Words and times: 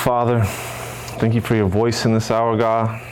Father. 0.00 0.42
Thank 1.20 1.34
you 1.34 1.42
for 1.42 1.54
your 1.54 1.68
voice 1.68 2.06
in 2.06 2.14
this 2.14 2.30
hour, 2.30 2.56
God. 2.56 3.02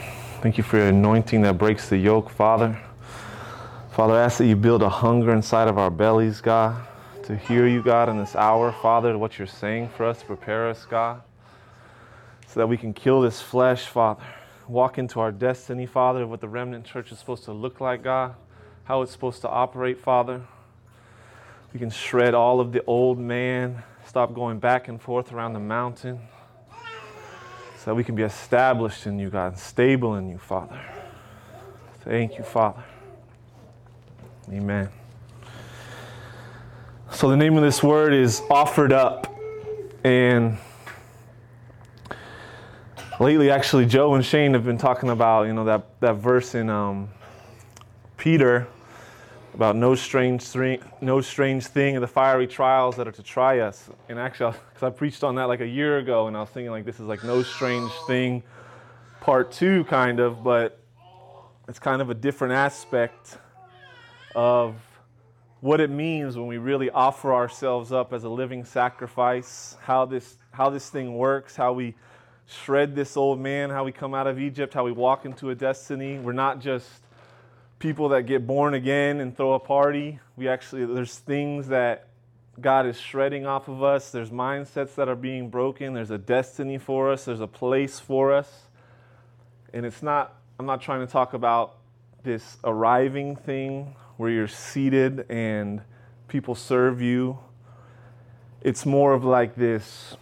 Thank 0.40 0.56
you 0.56 0.64
for 0.64 0.78
your 0.78 0.86
anointing 0.86 1.42
that 1.42 1.58
breaks 1.58 1.86
the 1.90 1.98
yoke, 1.98 2.30
Father. 2.30 2.80
Father, 3.90 4.14
I 4.14 4.22
ask 4.22 4.38
that 4.38 4.46
you 4.46 4.56
build 4.56 4.82
a 4.82 4.88
hunger 4.88 5.34
inside 5.34 5.68
of 5.68 5.76
our 5.76 5.90
bellies, 5.90 6.40
God, 6.40 6.80
to 7.24 7.36
hear 7.36 7.66
you, 7.66 7.82
God, 7.82 8.08
in 8.08 8.16
this 8.16 8.34
hour, 8.34 8.72
Father, 8.72 9.18
what 9.18 9.38
you're 9.38 9.46
saying 9.46 9.90
for 9.90 10.06
us, 10.06 10.20
to 10.20 10.24
prepare 10.24 10.70
us, 10.70 10.86
God, 10.86 11.20
so 12.46 12.60
that 12.60 12.66
we 12.66 12.78
can 12.78 12.94
kill 12.94 13.20
this 13.20 13.42
flesh, 13.42 13.84
Father. 13.84 14.24
Walk 14.66 14.96
into 14.96 15.20
our 15.20 15.30
destiny, 15.30 15.84
Father, 15.84 16.26
what 16.26 16.40
the 16.40 16.48
remnant 16.48 16.86
church 16.86 17.12
is 17.12 17.18
supposed 17.18 17.44
to 17.44 17.52
look 17.52 17.82
like, 17.82 18.02
God, 18.02 18.34
how 18.84 19.02
it's 19.02 19.12
supposed 19.12 19.42
to 19.42 19.48
operate, 19.50 20.00
Father. 20.00 20.40
We 21.74 21.80
can 21.80 21.90
shred 21.90 22.32
all 22.32 22.60
of 22.60 22.72
the 22.72 22.82
old 22.86 23.18
man, 23.18 23.82
stop 24.06 24.32
going 24.32 24.58
back 24.58 24.88
and 24.88 24.98
forth 24.98 25.34
around 25.34 25.52
the 25.52 25.60
mountain 25.60 26.20
so 27.78 27.90
that 27.90 27.94
we 27.94 28.02
can 28.02 28.16
be 28.16 28.24
established 28.24 29.06
in 29.06 29.18
you, 29.18 29.30
God, 29.30 29.52
and 29.52 29.58
stable 29.58 30.16
in 30.16 30.28
you, 30.28 30.38
Father. 30.38 30.80
Thank 32.00 32.36
you, 32.36 32.42
Father. 32.42 32.82
Amen. 34.50 34.88
So, 37.12 37.28
the 37.28 37.36
name 37.36 37.56
of 37.56 37.62
this 37.62 37.82
word 37.82 38.12
is 38.12 38.42
offered 38.50 38.92
up. 38.92 39.32
And 40.02 40.58
lately, 43.20 43.50
actually, 43.50 43.86
Joe 43.86 44.14
and 44.14 44.24
Shane 44.24 44.54
have 44.54 44.64
been 44.64 44.78
talking 44.78 45.10
about, 45.10 45.46
you 45.46 45.52
know, 45.52 45.64
that, 45.64 46.00
that 46.00 46.16
verse 46.16 46.54
in 46.56 46.68
um, 46.68 47.08
Peter 48.16 48.66
about 49.54 49.76
no 49.76 49.94
strange, 49.94 50.42
thing, 50.42 50.80
no 51.00 51.20
strange 51.20 51.66
thing 51.66 51.94
in 51.94 52.00
the 52.00 52.08
fiery 52.08 52.46
trials 52.46 52.96
that 52.96 53.08
are 53.08 53.12
to 53.12 53.22
try 53.22 53.60
us. 53.60 53.90
And 54.08 54.18
actually, 54.18 54.54
because 54.72 54.82
I 54.82 54.90
preached 54.90 55.24
on 55.24 55.34
that 55.36 55.44
like 55.44 55.60
a 55.60 55.66
year 55.66 55.98
ago, 55.98 56.26
and 56.28 56.36
I 56.36 56.40
was 56.40 56.50
thinking 56.50 56.70
like 56.70 56.84
this 56.84 57.00
is 57.00 57.06
like 57.06 57.24
no 57.24 57.42
strange 57.42 57.90
thing, 58.06 58.42
part 59.20 59.50
two, 59.50 59.84
kind 59.84 60.20
of, 60.20 60.44
but 60.44 60.80
it's 61.66 61.78
kind 61.78 62.00
of 62.00 62.10
a 62.10 62.14
different 62.14 62.54
aspect 62.54 63.38
of 64.34 64.76
what 65.60 65.80
it 65.80 65.90
means 65.90 66.36
when 66.36 66.46
we 66.46 66.58
really 66.58 66.88
offer 66.90 67.34
ourselves 67.34 67.90
up 67.90 68.12
as 68.12 68.24
a 68.24 68.28
living 68.28 68.64
sacrifice, 68.64 69.76
how 69.82 70.04
this, 70.04 70.36
how 70.52 70.70
this 70.70 70.88
thing 70.88 71.16
works, 71.16 71.56
how 71.56 71.72
we 71.72 71.94
shred 72.46 72.94
this 72.94 73.16
old 73.16 73.40
man, 73.40 73.68
how 73.70 73.84
we 73.84 73.92
come 73.92 74.14
out 74.14 74.26
of 74.26 74.38
Egypt, 74.38 74.72
how 74.72 74.84
we 74.84 74.92
walk 74.92 75.24
into 75.24 75.50
a 75.50 75.54
destiny. 75.54 76.18
We're 76.18 76.32
not 76.32 76.60
just 76.60 76.88
people 77.78 78.08
that 78.10 78.22
get 78.22 78.46
born 78.46 78.74
again 78.74 79.20
and 79.20 79.36
throw 79.36 79.52
a 79.52 79.60
party. 79.60 80.18
We 80.36 80.48
actually, 80.48 80.84
there's 80.86 81.18
things 81.18 81.68
that 81.68 82.08
God 82.60 82.86
is 82.86 82.98
shredding 82.98 83.46
off 83.46 83.68
of 83.68 83.82
us. 83.82 84.10
There's 84.10 84.30
mindsets 84.30 84.94
that 84.96 85.08
are 85.08 85.16
being 85.16 85.48
broken. 85.48 85.94
There's 85.94 86.10
a 86.10 86.18
destiny 86.18 86.78
for 86.78 87.12
us. 87.12 87.24
There's 87.24 87.40
a 87.40 87.46
place 87.46 88.00
for 88.00 88.32
us. 88.32 88.64
And 89.72 89.86
it's 89.86 90.02
not, 90.02 90.34
I'm 90.58 90.66
not 90.66 90.80
trying 90.80 91.06
to 91.06 91.12
talk 91.12 91.34
about 91.34 91.76
this 92.24 92.56
arriving 92.64 93.36
thing 93.36 93.94
where 94.16 94.30
you're 94.30 94.48
seated 94.48 95.24
and 95.30 95.80
people 96.26 96.54
serve 96.56 97.00
you. 97.00 97.38
It's 98.60 98.84
more 98.84 99.14
of 99.14 99.24
like 99.24 99.54
this 99.54 100.16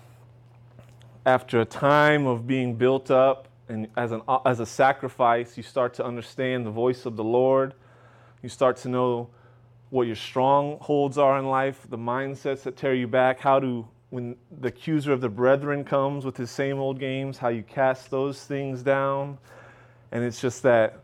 after 1.24 1.60
a 1.60 1.64
time 1.64 2.26
of 2.26 2.46
being 2.46 2.74
built 2.74 3.10
up 3.10 3.48
and 3.68 3.88
as, 3.96 4.12
an, 4.12 4.22
as 4.44 4.60
a 4.60 4.66
sacrifice, 4.66 5.56
you 5.56 5.62
start 5.62 5.94
to 5.94 6.04
understand 6.04 6.64
the 6.64 6.70
voice 6.70 7.06
of 7.06 7.16
the 7.16 7.24
Lord. 7.24 7.74
You 8.42 8.48
start 8.48 8.76
to 8.78 8.88
know 8.88 9.28
what 9.90 10.06
your 10.06 10.16
strongholds 10.16 11.18
are 11.18 11.38
in 11.38 11.46
life, 11.46 11.86
the 11.88 11.98
mindsets 11.98 12.62
that 12.62 12.76
tear 12.76 12.94
you 12.94 13.06
back, 13.06 13.40
how 13.40 13.60
to, 13.60 13.86
when 14.10 14.36
the 14.60 14.68
accuser 14.68 15.12
of 15.12 15.20
the 15.20 15.28
brethren 15.28 15.84
comes 15.84 16.24
with 16.24 16.36
his 16.36 16.50
same 16.50 16.78
old 16.78 16.98
games, 16.98 17.38
how 17.38 17.48
you 17.48 17.62
cast 17.62 18.10
those 18.10 18.44
things 18.44 18.82
down. 18.82 19.38
And 20.12 20.24
it's 20.24 20.40
just 20.40 20.62
that 20.62 21.00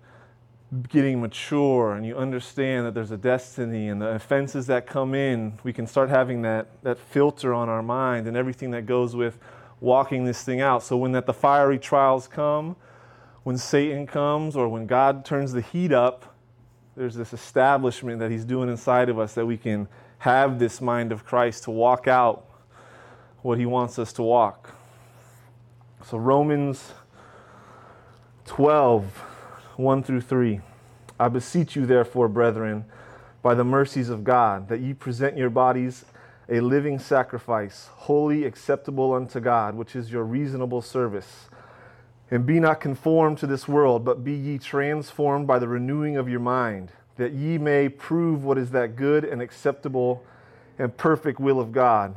getting 0.88 1.20
mature 1.20 1.92
and 1.92 2.06
you 2.06 2.16
understand 2.16 2.87
that 2.87 2.94
there's 2.94 3.10
a 3.10 3.16
destiny 3.16 3.88
and 3.88 4.00
the 4.00 4.08
offenses 4.08 4.66
that 4.69 4.87
come 4.87 5.14
in, 5.14 5.58
we 5.64 5.72
can 5.72 5.87
start 5.87 6.08
having 6.08 6.42
that, 6.42 6.66
that 6.82 6.98
filter 6.98 7.53
on 7.53 7.69
our 7.69 7.82
mind 7.82 8.26
and 8.26 8.37
everything 8.37 8.70
that 8.70 8.87
goes 8.87 9.14
with 9.14 9.38
walking 9.82 10.25
this 10.25 10.44
thing 10.44 10.60
out. 10.60 10.82
So 10.82 10.97
when 10.97 11.12
that 11.12 11.26
the 11.26 11.34
fiery 11.34 11.78
trials 11.78 12.28
come, 12.28 12.76
when 13.43 13.59
Satan 13.59 14.06
comes 14.06 14.54
or 14.54 14.69
when 14.69 14.87
God 14.87 15.25
turns 15.25 15.53
the 15.53 15.60
heat 15.60 15.93
up, 15.93 16.37
there's 16.97 17.16
this 17.16 17.32
establishment 17.32 18.20
that 18.20 18.31
he's 18.31 18.44
doing 18.44 18.69
inside 18.69 19.09
of 19.09 19.19
us 19.19 19.34
that 19.34 19.44
we 19.44 19.56
can 19.56 19.88
have 20.19 20.60
this 20.60 20.81
mind 20.81 21.10
of 21.10 21.25
Christ 21.25 21.65
to 21.65 21.72
walk 21.72 22.06
out 22.06 22.47
what 23.43 23.59
he 23.59 23.66
wants 23.66 23.98
us 23.98 24.12
to 24.15 24.22
walk. 24.22 24.72
So 26.06 26.16
Romans 26.16 26.93
12, 28.44 29.04
1 29.76 30.03
through 30.04 30.20
3. 30.20 30.60
I 31.19 31.28
beseech 31.28 31.75
you, 31.75 31.87
therefore, 31.87 32.28
brethren, 32.28 32.84
by 33.43 33.54
the 33.54 33.64
mercies 33.64 34.09
of 34.09 34.22
God, 34.22 34.69
that 34.69 34.81
ye 34.81 34.94
present 34.94 35.37
your 35.37 35.50
bodies 35.50 36.04
a 36.48 36.60
living 36.60 36.98
sacrifice, 36.98 37.88
holy, 37.94 38.44
acceptable 38.44 39.14
unto 39.14 39.41
God, 39.41 39.75
which 39.75 39.94
is 39.94 40.10
your 40.10 40.25
reasonable 40.25 40.82
service. 40.82 41.48
And 42.30 42.47
be 42.47 42.60
not 42.60 42.80
conformed 42.80 43.38
to 43.38 43.47
this 43.47 43.69
world, 43.69 44.04
but 44.04 44.25
be 44.25 44.32
ye 44.32 44.58
transformed 44.58 45.47
by 45.47 45.58
the 45.58 45.69
renewing 45.69 46.16
of 46.16 46.28
your 46.28 46.41
mind, 46.41 46.91
that 47.16 47.32
ye 47.32 47.58
may 47.58 47.88
prove 47.88 48.44
what 48.44 48.58
is 48.58 48.70
that 48.70 48.97
good 48.97 49.25
and 49.25 49.42
acceptable 49.42 50.25
and 50.78 50.97
perfect 50.97 51.38
will 51.38 51.60
of 51.60 51.72
God. 51.72 52.16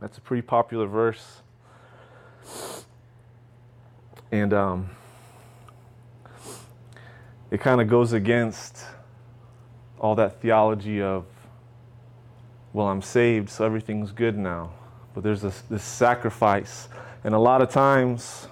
That's 0.00 0.16
a 0.16 0.20
pretty 0.20 0.42
popular 0.42 0.86
verse. 0.86 1.42
And 4.32 4.54
um, 4.54 4.90
it 7.50 7.60
kind 7.60 7.80
of 7.80 7.88
goes 7.88 8.12
against 8.12 8.78
all 9.98 10.14
that 10.14 10.40
theology 10.40 11.02
of 11.02 11.26
well, 12.72 12.86
I'm 12.86 13.02
saved, 13.02 13.50
so 13.50 13.64
everything's 13.64 14.12
good 14.12 14.38
now. 14.38 14.72
But 15.14 15.24
there's 15.24 15.42
this, 15.42 15.62
this 15.62 15.82
sacrifice. 15.82 16.88
And 17.24 17.34
a 17.34 17.38
lot 17.38 17.62
of 17.62 17.70
times, 17.70 18.46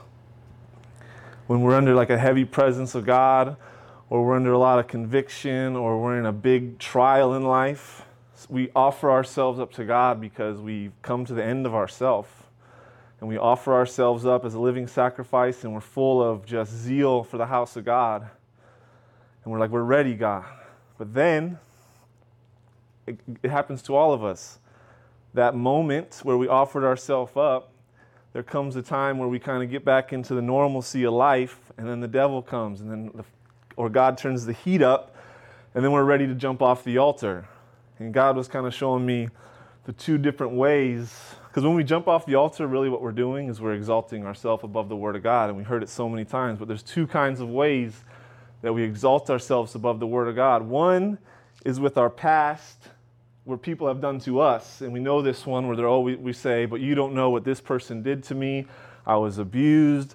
when 1.46 1.60
we're 1.60 1.76
under 1.76 1.94
like 1.94 2.10
a 2.10 2.18
heavy 2.18 2.44
presence 2.44 2.94
of 2.94 3.06
God, 3.06 3.56
or 4.10 4.24
we're 4.24 4.36
under 4.36 4.52
a 4.52 4.58
lot 4.58 4.78
of 4.78 4.88
conviction, 4.88 5.76
or 5.76 6.00
we're 6.00 6.18
in 6.18 6.26
a 6.26 6.32
big 6.32 6.78
trial 6.78 7.34
in 7.34 7.44
life, 7.44 8.04
we 8.48 8.70
offer 8.74 9.10
ourselves 9.10 9.60
up 9.60 9.72
to 9.74 9.84
God 9.84 10.20
because 10.20 10.58
we've 10.60 10.92
come 11.02 11.24
to 11.24 11.34
the 11.34 11.44
end 11.44 11.66
of 11.66 11.74
ourselves. 11.74 12.28
And 13.20 13.28
we 13.28 13.36
offer 13.36 13.72
ourselves 13.72 14.26
up 14.26 14.44
as 14.44 14.54
a 14.54 14.60
living 14.60 14.86
sacrifice, 14.86 15.64
and 15.64 15.74
we're 15.74 15.80
full 15.80 16.22
of 16.22 16.44
just 16.44 16.72
zeal 16.72 17.22
for 17.24 17.36
the 17.36 17.46
house 17.46 17.76
of 17.76 17.84
God. 17.84 18.28
And 19.42 19.52
we're 19.52 19.58
like, 19.58 19.70
we're 19.70 19.82
ready, 19.82 20.14
God. 20.14 20.44
But 20.98 21.14
then 21.14 21.58
it, 23.08 23.18
it 23.42 23.50
happens 23.50 23.82
to 23.82 23.96
all 23.96 24.12
of 24.12 24.24
us. 24.24 24.58
That 25.34 25.54
moment 25.54 26.20
where 26.22 26.36
we 26.36 26.48
offered 26.48 26.84
ourselves 26.84 27.32
up, 27.36 27.72
there 28.32 28.42
comes 28.42 28.76
a 28.76 28.82
time 28.82 29.18
where 29.18 29.28
we 29.28 29.38
kind 29.38 29.62
of 29.62 29.70
get 29.70 29.84
back 29.84 30.12
into 30.12 30.34
the 30.34 30.42
normalcy 30.42 31.04
of 31.04 31.14
life, 31.14 31.72
and 31.76 31.88
then 31.88 32.00
the 32.00 32.08
devil 32.08 32.42
comes, 32.42 32.80
and 32.80 32.90
then 32.90 33.10
the, 33.14 33.24
or 33.76 33.88
God 33.88 34.18
turns 34.18 34.44
the 34.44 34.52
heat 34.52 34.82
up, 34.82 35.16
and 35.74 35.84
then 35.84 35.92
we're 35.92 36.04
ready 36.04 36.26
to 36.26 36.34
jump 36.34 36.62
off 36.62 36.84
the 36.84 36.98
altar. 36.98 37.46
And 37.98 38.12
God 38.12 38.36
was 38.36 38.48
kind 38.48 38.66
of 38.66 38.74
showing 38.74 39.04
me 39.04 39.28
the 39.84 39.92
two 39.92 40.18
different 40.18 40.52
ways. 40.52 41.34
Because 41.48 41.64
when 41.64 41.74
we 41.74 41.82
jump 41.82 42.08
off 42.08 42.26
the 42.26 42.34
altar, 42.34 42.66
really 42.66 42.88
what 42.88 43.02
we're 43.02 43.10
doing 43.10 43.48
is 43.48 43.60
we're 43.60 43.74
exalting 43.74 44.24
ourselves 44.24 44.62
above 44.62 44.88
the 44.88 44.96
Word 44.96 45.16
of 45.16 45.22
God. 45.22 45.48
And 45.48 45.56
we 45.56 45.64
heard 45.64 45.82
it 45.82 45.88
so 45.88 46.08
many 46.08 46.24
times. 46.24 46.58
But 46.58 46.68
there's 46.68 46.82
two 46.82 47.06
kinds 47.06 47.40
of 47.40 47.48
ways 47.48 48.04
that 48.62 48.72
we 48.72 48.82
exalt 48.82 49.30
ourselves 49.30 49.74
above 49.74 49.98
the 49.98 50.06
Word 50.06 50.28
of 50.28 50.36
God. 50.36 50.62
One 50.62 51.18
is 51.64 51.80
with 51.80 51.96
our 51.96 52.10
past 52.10 52.88
where 53.48 53.56
people 53.56 53.88
have 53.88 54.02
done 54.02 54.20
to 54.20 54.40
us. 54.40 54.82
And 54.82 54.92
we 54.92 55.00
know 55.00 55.22
this 55.22 55.46
one 55.46 55.68
where 55.68 55.74
they're 55.74 55.88
always, 55.88 56.18
we 56.18 56.34
say, 56.34 56.66
but 56.66 56.80
you 56.80 56.94
don't 56.94 57.14
know 57.14 57.30
what 57.30 57.44
this 57.44 57.62
person 57.62 58.02
did 58.02 58.22
to 58.24 58.34
me. 58.34 58.66
I 59.06 59.16
was 59.16 59.38
abused. 59.38 60.14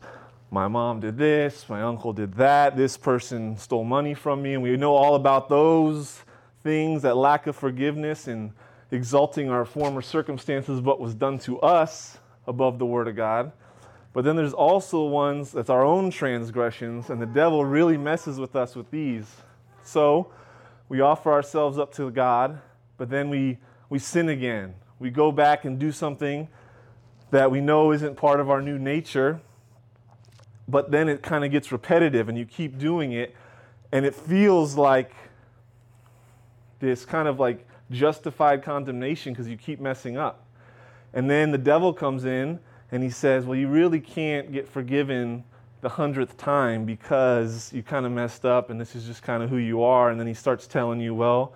My 0.52 0.68
mom 0.68 1.00
did 1.00 1.18
this. 1.18 1.68
My 1.68 1.82
uncle 1.82 2.14
did 2.14 2.36
that. 2.36 2.78
This 2.78 2.96
person 2.96 3.58
stole 3.58 3.86
money 3.86 4.14
from 4.14 4.44
me. 4.44 4.54
And 4.54 4.62
we 4.62 4.78
know 4.78 4.94
all 4.94 5.16
about 5.16 5.50
those 5.50 6.22
things, 6.62 7.02
that 7.02 7.18
lack 7.18 7.48
of 7.48 7.56
forgiveness 7.56 8.28
and 8.28 8.52
exalting 8.92 9.50
our 9.50 9.66
former 9.66 10.04
circumstances, 10.04 10.80
what 10.80 11.00
was 11.00 11.16
done 11.16 11.40
to 11.40 11.60
us 11.62 12.20
above 12.46 12.78
the 12.78 12.86
Word 12.86 13.08
of 13.08 13.16
God. 13.16 13.52
But 14.14 14.26
then 14.26 14.36
there's 14.36 14.54
also 14.54 15.06
ones 15.06 15.52
that's 15.52 15.72
our 15.72 15.84
own 15.84 16.12
transgressions, 16.12 17.10
and 17.10 17.20
the 17.20 17.26
devil 17.26 17.66
really 17.66 17.98
messes 17.98 18.40
with 18.40 18.56
us 18.56 18.76
with 18.76 18.92
these. 18.92 19.26
So 19.82 20.32
we 20.88 21.02
offer 21.02 21.32
ourselves 21.32 21.80
up 21.80 21.92
to 21.96 22.12
God 22.12 22.62
but 23.04 23.10
then 23.10 23.30
we, 23.30 23.58
we 23.90 24.00
sin 24.00 24.30
again. 24.30 24.76
We 24.98 25.10
go 25.10 25.30
back 25.30 25.66
and 25.66 25.78
do 25.78 25.92
something 25.92 26.48
that 27.32 27.52
we 27.52 27.60
know 27.60 27.92
isn't 27.92 28.16
part 28.16 28.40
of 28.40 28.50
our 28.50 28.62
new 28.62 28.80
nature, 28.80 29.42
but 30.70 30.90
then 30.90 31.10
it 31.10 31.22
kind 31.22 31.44
of 31.44 31.52
gets 31.52 31.70
repetitive 31.74 32.30
and 32.30 32.38
you 32.38 32.46
keep 32.46 32.78
doing 32.78 33.12
it, 33.12 33.36
and 33.92 34.06
it 34.06 34.16
feels 34.16 34.78
like 34.78 35.12
this 36.80 37.04
kind 37.04 37.28
of 37.28 37.42
like 37.42 37.68
justified 37.92 38.64
condemnation 38.64 39.34
because 39.34 39.50
you 39.50 39.58
keep 39.58 39.82
messing 39.82 40.16
up. 40.16 40.46
And 41.14 41.30
then 41.30 41.52
the 41.52 41.58
devil 41.58 41.92
comes 41.92 42.24
in 42.24 42.58
and 42.90 43.04
he 43.04 43.10
says, 43.10 43.46
Well, 43.46 43.60
you 43.60 43.68
really 43.68 44.00
can't 44.00 44.54
get 44.54 44.66
forgiven 44.66 45.44
the 45.82 45.90
hundredth 45.90 46.38
time 46.38 46.86
because 46.86 47.70
you 47.74 47.84
kind 47.84 48.06
of 48.06 48.14
messed 48.14 48.46
up 48.46 48.70
and 48.70 48.80
this 48.80 48.96
is 48.96 49.04
just 49.04 49.24
kind 49.24 49.44
of 49.44 49.50
who 49.50 49.58
you 49.58 49.84
are. 49.84 50.10
And 50.10 50.18
then 50.18 50.28
he 50.28 50.34
starts 50.34 50.68
telling 50.68 51.02
you, 51.02 51.14
Well, 51.14 51.54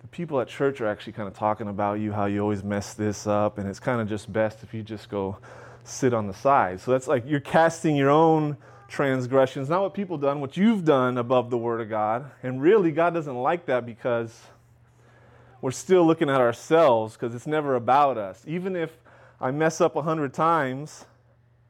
the 0.00 0.08
people 0.08 0.40
at 0.40 0.48
church 0.48 0.80
are 0.80 0.86
actually 0.86 1.14
kind 1.14 1.28
of 1.28 1.34
talking 1.34 1.68
about 1.68 2.00
you, 2.00 2.12
how 2.12 2.26
you 2.26 2.40
always 2.40 2.62
mess 2.62 2.94
this 2.94 3.26
up, 3.26 3.58
and 3.58 3.68
it's 3.68 3.80
kind 3.80 4.00
of 4.00 4.08
just 4.08 4.32
best 4.32 4.62
if 4.62 4.72
you 4.72 4.82
just 4.82 5.08
go 5.08 5.36
sit 5.84 6.14
on 6.14 6.26
the 6.26 6.34
side. 6.34 6.80
So 6.80 6.92
that's 6.92 7.08
like 7.08 7.24
you're 7.26 7.40
casting 7.40 7.96
your 7.96 8.10
own 8.10 8.56
transgressions, 8.88 9.68
not 9.68 9.82
what 9.82 9.94
people 9.94 10.16
done, 10.18 10.40
what 10.40 10.56
you've 10.56 10.84
done 10.84 11.18
above 11.18 11.50
the 11.50 11.58
word 11.58 11.80
of 11.80 11.88
God. 11.88 12.30
And 12.42 12.60
really, 12.60 12.90
God 12.90 13.14
doesn't 13.14 13.36
like 13.36 13.66
that 13.66 13.84
because 13.84 14.40
we're 15.60 15.70
still 15.70 16.06
looking 16.06 16.30
at 16.30 16.40
ourselves 16.40 17.14
because 17.14 17.34
it's 17.34 17.46
never 17.46 17.74
about 17.74 18.16
us. 18.16 18.42
Even 18.46 18.76
if 18.76 18.90
I 19.40 19.50
mess 19.50 19.80
up 19.80 19.96
a 19.96 20.02
hundred 20.02 20.32
times 20.32 21.04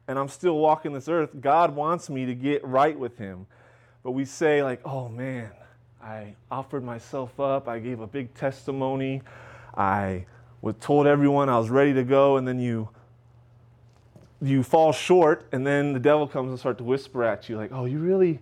and 0.07 0.17
I'm 0.17 0.27
still 0.27 0.57
walking 0.57 0.93
this 0.93 1.07
earth, 1.07 1.31
God 1.39 1.75
wants 1.75 2.09
me 2.09 2.25
to 2.25 2.35
get 2.35 2.63
right 2.65 2.97
with 2.97 3.17
Him. 3.17 3.47
But 4.03 4.11
we 4.11 4.25
say, 4.25 4.63
like, 4.63 4.81
oh 4.85 5.09
man, 5.09 5.51
I 6.01 6.35
offered 6.49 6.83
myself 6.83 7.39
up. 7.39 7.67
I 7.67 7.79
gave 7.79 7.99
a 7.99 8.07
big 8.07 8.33
testimony. 8.33 9.21
I 9.75 10.25
was 10.61 10.75
told 10.79 11.07
everyone 11.07 11.49
I 11.49 11.57
was 11.57 11.69
ready 11.69 11.93
to 11.93 12.03
go, 12.03 12.37
and 12.37 12.47
then 12.47 12.59
you 12.59 12.89
you 14.41 14.63
fall 14.63 14.93
short, 14.93 15.45
and 15.51 15.67
then 15.67 15.91
the 15.91 15.99
devil 15.99 16.25
comes 16.25 16.49
and 16.49 16.57
starts 16.57 16.77
to 16.77 16.83
whisper 16.85 17.25
at 17.25 17.49
you, 17.49 17.57
like, 17.57 17.71
"Oh, 17.73 17.83
you 17.83 17.99
really 17.99 18.39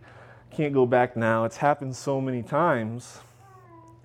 can't 0.52 0.74
go 0.74 0.86
back 0.86 1.18
now. 1.18 1.46
It's 1.46 1.58
happened 1.58 1.96
so 1.96 2.22
many 2.22 2.44
times." 2.44 3.20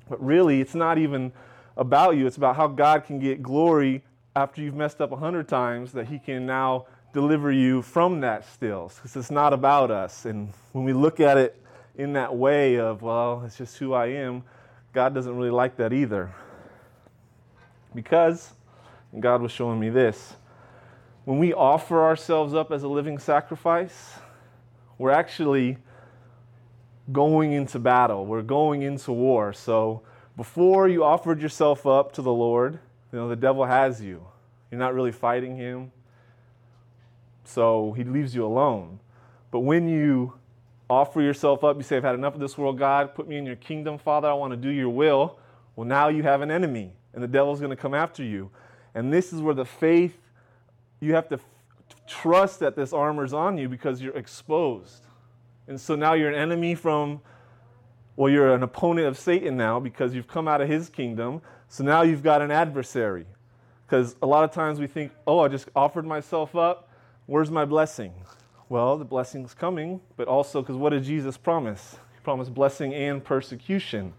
But 0.08 0.24
really, 0.24 0.60
it's 0.60 0.74
not 0.74 0.96
even 0.96 1.32
about 1.76 2.16
you. 2.16 2.26
It's 2.26 2.38
about 2.38 2.56
how 2.56 2.68
God 2.68 3.04
can 3.04 3.18
get 3.18 3.42
glory 3.42 4.02
after 4.34 4.62
you've 4.62 4.74
messed 4.74 5.02
up 5.02 5.12
a 5.12 5.16
hundred 5.16 5.48
times, 5.48 5.92
that 5.92 6.06
He 6.06 6.18
can 6.18 6.46
now 6.46 6.86
deliver 7.12 7.52
you 7.52 7.82
from 7.82 8.20
that 8.20 8.46
still, 8.46 8.90
because 8.94 9.14
it's 9.14 9.30
not 9.30 9.52
about 9.52 9.90
us. 9.90 10.24
And 10.24 10.48
when 10.72 10.84
we 10.84 10.94
look 10.94 11.20
at 11.20 11.36
it 11.36 11.61
in 11.96 12.14
that 12.14 12.34
way 12.34 12.78
of, 12.78 13.02
well, 13.02 13.42
it's 13.44 13.58
just 13.58 13.76
who 13.78 13.92
I 13.92 14.06
am, 14.06 14.42
God 14.92 15.14
doesn't 15.14 15.34
really 15.34 15.50
like 15.50 15.76
that 15.76 15.92
either. 15.92 16.34
Because, 17.94 18.52
God 19.18 19.42
was 19.42 19.52
showing 19.52 19.78
me 19.78 19.90
this, 19.90 20.34
when 21.24 21.38
we 21.38 21.52
offer 21.52 22.02
ourselves 22.02 22.54
up 22.54 22.72
as 22.72 22.82
a 22.82 22.88
living 22.88 23.18
sacrifice, 23.18 24.14
we're 24.98 25.10
actually 25.10 25.78
going 27.10 27.52
into 27.52 27.78
battle. 27.78 28.26
We're 28.26 28.42
going 28.42 28.82
into 28.82 29.12
war. 29.12 29.52
So 29.52 30.02
before 30.36 30.88
you 30.88 31.04
offered 31.04 31.40
yourself 31.40 31.86
up 31.86 32.12
to 32.14 32.22
the 32.22 32.32
Lord, 32.32 32.78
you 33.12 33.18
know, 33.18 33.28
the 33.28 33.36
devil 33.36 33.64
has 33.64 34.00
you. 34.00 34.26
You're 34.70 34.78
not 34.78 34.94
really 34.94 35.12
fighting 35.12 35.56
him. 35.56 35.92
So 37.44 37.92
he 37.92 38.04
leaves 38.04 38.34
you 38.34 38.44
alone. 38.46 39.00
But 39.50 39.60
when 39.60 39.88
you 39.88 40.34
offer 40.92 41.20
yourself 41.20 41.64
up. 41.64 41.76
You 41.76 41.82
say, 41.82 41.96
I've 41.96 42.02
had 42.02 42.14
enough 42.14 42.34
of 42.34 42.40
this 42.40 42.56
world, 42.58 42.78
God. 42.78 43.14
Put 43.14 43.26
me 43.26 43.36
in 43.36 43.46
your 43.46 43.56
kingdom, 43.56 43.98
Father. 43.98 44.28
I 44.28 44.34
want 44.34 44.52
to 44.52 44.56
do 44.56 44.68
your 44.68 44.90
will. 44.90 45.38
Well, 45.74 45.86
now 45.86 46.08
you 46.08 46.22
have 46.22 46.42
an 46.42 46.50
enemy, 46.50 46.92
and 47.14 47.22
the 47.22 47.28
devil's 47.28 47.60
going 47.60 47.70
to 47.70 47.76
come 47.76 47.94
after 47.94 48.22
you. 48.22 48.50
And 48.94 49.12
this 49.12 49.32
is 49.32 49.40
where 49.40 49.54
the 49.54 49.64
faith, 49.64 50.18
you 51.00 51.14
have 51.14 51.28
to 51.28 51.36
f- 51.36 51.44
trust 52.06 52.60
that 52.60 52.76
this 52.76 52.92
armor's 52.92 53.32
on 53.32 53.56
you 53.56 53.68
because 53.68 54.02
you're 54.02 54.16
exposed. 54.16 55.06
And 55.66 55.80
so 55.80 55.94
now 55.94 56.12
you're 56.12 56.28
an 56.28 56.38
enemy 56.38 56.74
from, 56.74 57.20
well, 58.16 58.30
you're 58.30 58.54
an 58.54 58.62
opponent 58.62 59.06
of 59.06 59.18
Satan 59.18 59.56
now 59.56 59.80
because 59.80 60.14
you've 60.14 60.28
come 60.28 60.46
out 60.46 60.60
of 60.60 60.68
his 60.68 60.90
kingdom. 60.90 61.40
So 61.68 61.84
now 61.84 62.02
you've 62.02 62.22
got 62.22 62.42
an 62.42 62.50
adversary. 62.50 63.26
Because 63.86 64.16
a 64.22 64.26
lot 64.26 64.44
of 64.44 64.50
times 64.50 64.78
we 64.78 64.86
think, 64.86 65.12
oh, 65.26 65.38
I 65.38 65.48
just 65.48 65.68
offered 65.74 66.06
myself 66.06 66.54
up. 66.54 66.90
Where's 67.26 67.50
my 67.50 67.64
blessing? 67.64 68.12
Well, 68.72 68.96
the 68.96 69.04
blessing's 69.04 69.52
coming, 69.52 70.00
but 70.16 70.28
also 70.28 70.62
because 70.62 70.76
what 70.76 70.90
did 70.94 71.04
Jesus 71.04 71.36
promise? 71.36 71.96
He 72.14 72.20
promised 72.20 72.54
blessing 72.54 72.94
and 72.94 73.22
persecution. 73.22 74.14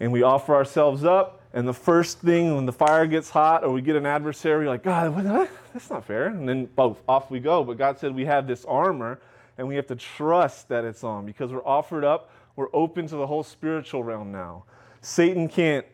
And 0.00 0.10
we 0.10 0.22
offer 0.22 0.54
ourselves 0.54 1.04
up, 1.04 1.42
and 1.52 1.68
the 1.68 1.74
first 1.74 2.20
thing 2.20 2.54
when 2.54 2.64
the 2.64 2.72
fire 2.72 3.06
gets 3.06 3.28
hot 3.28 3.62
or 3.62 3.68
we 3.68 3.82
get 3.82 3.94
an 3.94 4.06
adversary, 4.06 4.66
like, 4.66 4.82
God, 4.82 5.14
what, 5.14 5.50
that's 5.74 5.90
not 5.90 6.06
fair. 6.06 6.28
And 6.28 6.48
then 6.48 6.64
both 6.64 7.02
off 7.06 7.30
we 7.30 7.40
go. 7.40 7.62
But 7.62 7.76
God 7.76 7.98
said 7.98 8.14
we 8.14 8.24
have 8.24 8.46
this 8.46 8.64
armor, 8.64 9.20
and 9.58 9.68
we 9.68 9.76
have 9.76 9.86
to 9.88 9.96
trust 9.96 10.70
that 10.70 10.86
it's 10.86 11.04
on 11.04 11.26
because 11.26 11.52
we're 11.52 11.66
offered 11.66 12.04
up, 12.04 12.30
we're 12.56 12.74
open 12.74 13.06
to 13.08 13.16
the 13.16 13.26
whole 13.26 13.42
spiritual 13.42 14.02
realm 14.02 14.32
now. 14.32 14.64
Satan 15.02 15.46
can't 15.46 15.84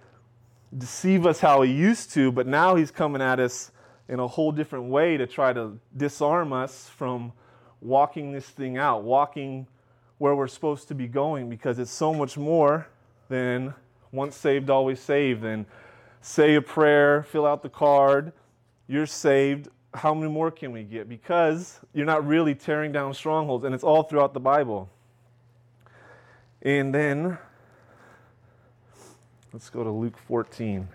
deceive 0.79 1.27
us 1.27 1.41
how 1.41 1.63
he 1.63 1.73
used 1.73 2.13
to, 2.13 2.31
but 2.31 2.47
now 2.47 2.77
he's 2.77 2.93
coming 2.93 3.21
at 3.21 3.41
us 3.41 3.73
in 4.09 4.21
a 4.21 4.29
whole 4.29 4.53
different 4.53 4.85
way 4.85 5.17
to 5.17 5.27
try 5.27 5.53
to 5.53 5.77
disarm 5.97 6.53
us 6.53 6.89
from 6.89 7.33
walking 7.81 8.33
this 8.33 8.47
thing 8.47 8.77
out, 8.77 9.03
walking 9.03 9.67
where 10.19 10.35
we're 10.35 10.49
supposed 10.49 10.89
to 10.89 10.95
be 10.95 11.09
going 11.09 11.49
because 11.49 11.79
it's 11.79 11.91
so 11.91 12.13
much 12.13 12.37
more 12.37 12.87
than 13.29 13.75
once 14.13 14.37
saved, 14.37 14.69
always 14.69 15.01
saved. 15.01 15.45
And 15.45 15.65
say 16.21 16.55
a 16.57 16.63
prayer, 16.63 17.23
fill 17.23 17.47
out 17.47 17.63
the 17.63 17.71
card, 17.71 18.33
you're 18.87 19.07
saved. 19.07 19.69
How 19.95 20.15
many 20.15 20.31
more 20.31 20.51
can 20.51 20.73
we 20.73 20.83
get? 20.83 21.09
Because 21.09 21.81
you're 21.95 22.07
not 22.07 22.27
really 22.27 22.55
tearing 22.55 22.93
down 22.93 23.15
strongholds, 23.15 23.65
and 23.65 23.75
it's 23.75 23.83
all 23.83 24.03
throughout 24.03 24.35
the 24.35 24.41
Bible. 24.41 24.89
And 26.63 26.95
then, 26.95 27.39
let's 29.53 29.71
go 29.71 29.83
to 29.83 29.91
Luke 29.91 30.19
14 30.29 30.87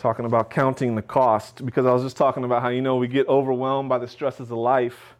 talking 0.00 0.24
about 0.24 0.50
counting 0.50 0.94
the 0.94 1.02
cost 1.02 1.64
because 1.64 1.84
I 1.84 1.92
was 1.92 2.02
just 2.02 2.16
talking 2.16 2.42
about 2.42 2.62
how, 2.62 2.68
you 2.68 2.80
know, 2.80 2.96
we 2.96 3.06
get 3.06 3.28
overwhelmed 3.28 3.88
by 3.88 3.98
the 3.98 4.08
stresses 4.08 4.50
of 4.50 4.56
life. 4.56 5.14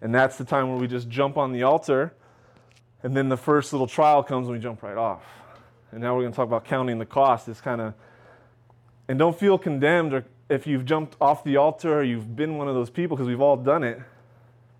And 0.00 0.12
that's 0.14 0.36
the 0.36 0.44
time 0.44 0.68
where 0.68 0.78
we 0.78 0.88
just 0.88 1.08
jump 1.08 1.36
on 1.36 1.52
the 1.52 1.62
altar. 1.62 2.12
And 3.04 3.16
then 3.16 3.28
the 3.28 3.36
first 3.36 3.72
little 3.72 3.86
trial 3.86 4.22
comes 4.22 4.48
and 4.48 4.56
we 4.56 4.60
jump 4.60 4.82
right 4.82 4.96
off. 4.96 5.22
And 5.92 6.00
now 6.00 6.16
we're 6.16 6.22
going 6.22 6.32
to 6.32 6.36
talk 6.36 6.46
about 6.46 6.64
counting 6.64 6.98
the 6.98 7.06
cost. 7.06 7.48
It's 7.48 7.60
kind 7.60 7.80
of, 7.80 7.94
and 9.08 9.18
don't 9.18 9.38
feel 9.38 9.56
condemned 9.56 10.12
or 10.12 10.24
if 10.48 10.66
you've 10.66 10.84
jumped 10.84 11.16
off 11.20 11.44
the 11.44 11.56
altar 11.56 12.00
or 12.00 12.02
you've 12.02 12.34
been 12.34 12.58
one 12.58 12.68
of 12.68 12.74
those 12.74 12.90
people 12.90 13.16
because 13.16 13.28
we've 13.28 13.40
all 13.40 13.56
done 13.56 13.84
it 13.84 14.00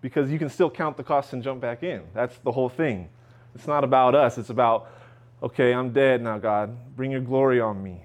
because 0.01 0.29
you 0.29 0.37
can 0.37 0.49
still 0.49 0.69
count 0.69 0.97
the 0.97 1.03
cost 1.03 1.31
and 1.31 1.41
jump 1.41 1.61
back 1.61 1.81
in. 1.81 2.03
That's 2.13 2.37
the 2.39 2.51
whole 2.51 2.69
thing. 2.69 3.07
It's 3.55 3.67
not 3.67 3.85
about 3.85 4.15
us. 4.15 4.37
It's 4.37 4.49
about, 4.49 4.89
okay, 5.41 5.73
I'm 5.73 5.93
dead 5.93 6.21
now, 6.21 6.39
God. 6.39 6.75
Bring 6.97 7.11
your 7.11 7.21
glory 7.21 7.61
on 7.61 7.81
me. 7.81 8.01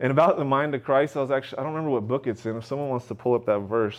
And 0.00 0.12
about 0.12 0.38
the 0.38 0.44
mind 0.44 0.74
of 0.74 0.84
Christ, 0.84 1.16
I 1.16 1.20
was 1.20 1.30
actually, 1.30 1.58
I 1.58 1.62
don't 1.62 1.72
remember 1.72 1.90
what 1.90 2.06
book 2.06 2.26
it's 2.26 2.46
in. 2.46 2.56
If 2.56 2.64
someone 2.64 2.88
wants 2.88 3.06
to 3.08 3.14
pull 3.14 3.34
up 3.34 3.46
that 3.46 3.60
verse, 3.60 3.98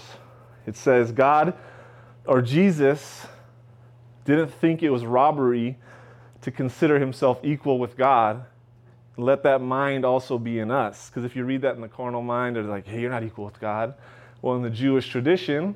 it 0.66 0.76
says, 0.76 1.12
God 1.12 1.54
or 2.26 2.42
Jesus 2.42 3.28
didn't 4.24 4.50
think 4.50 4.84
it 4.84 4.90
was 4.90 5.06
robbery 5.06 5.78
to 6.42 6.52
consider 6.52 7.00
himself 7.00 7.40
equal 7.44 7.80
with 7.80 7.98
God. 7.98 8.46
Let 9.18 9.44
that 9.44 9.62
mind 9.62 10.06
also 10.06 10.38
be 10.38 10.60
in 10.60 10.72
us. 10.72 11.10
Because 11.10 11.26
if 11.26 11.36
you 11.36 11.44
read 11.44 11.64
that 11.64 11.76
in 11.76 11.82
the 11.82 11.90
carnal 11.90 12.22
mind, 12.22 12.56
they're 12.56 12.64
like, 12.64 12.88
hey, 12.88 13.02
you're 13.02 13.10
not 13.10 13.24
equal 13.24 13.46
with 13.46 13.60
God. 13.60 13.96
Well, 14.42 14.56
in 14.56 14.62
the 14.62 14.70
Jewish 14.70 15.10
tradition, 15.10 15.76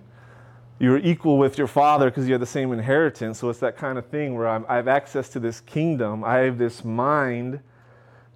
you're 0.79 0.99
equal 0.99 1.37
with 1.37 1.57
your 1.57 1.67
father 1.67 2.09
because 2.09 2.27
you 2.27 2.33
have 2.33 2.39
the 2.39 2.45
same 2.45 2.71
inheritance. 2.71 3.39
So 3.39 3.49
it's 3.49 3.59
that 3.59 3.75
kind 3.75 3.97
of 3.97 4.05
thing 4.05 4.35
where 4.35 4.47
I'm, 4.47 4.65
i 4.69 4.75
have 4.75 4.87
access 4.87 5.27
to 5.29 5.39
this 5.39 5.59
kingdom. 5.59 6.23
I 6.23 6.37
have 6.39 6.57
this 6.57 6.85
mind 6.85 7.59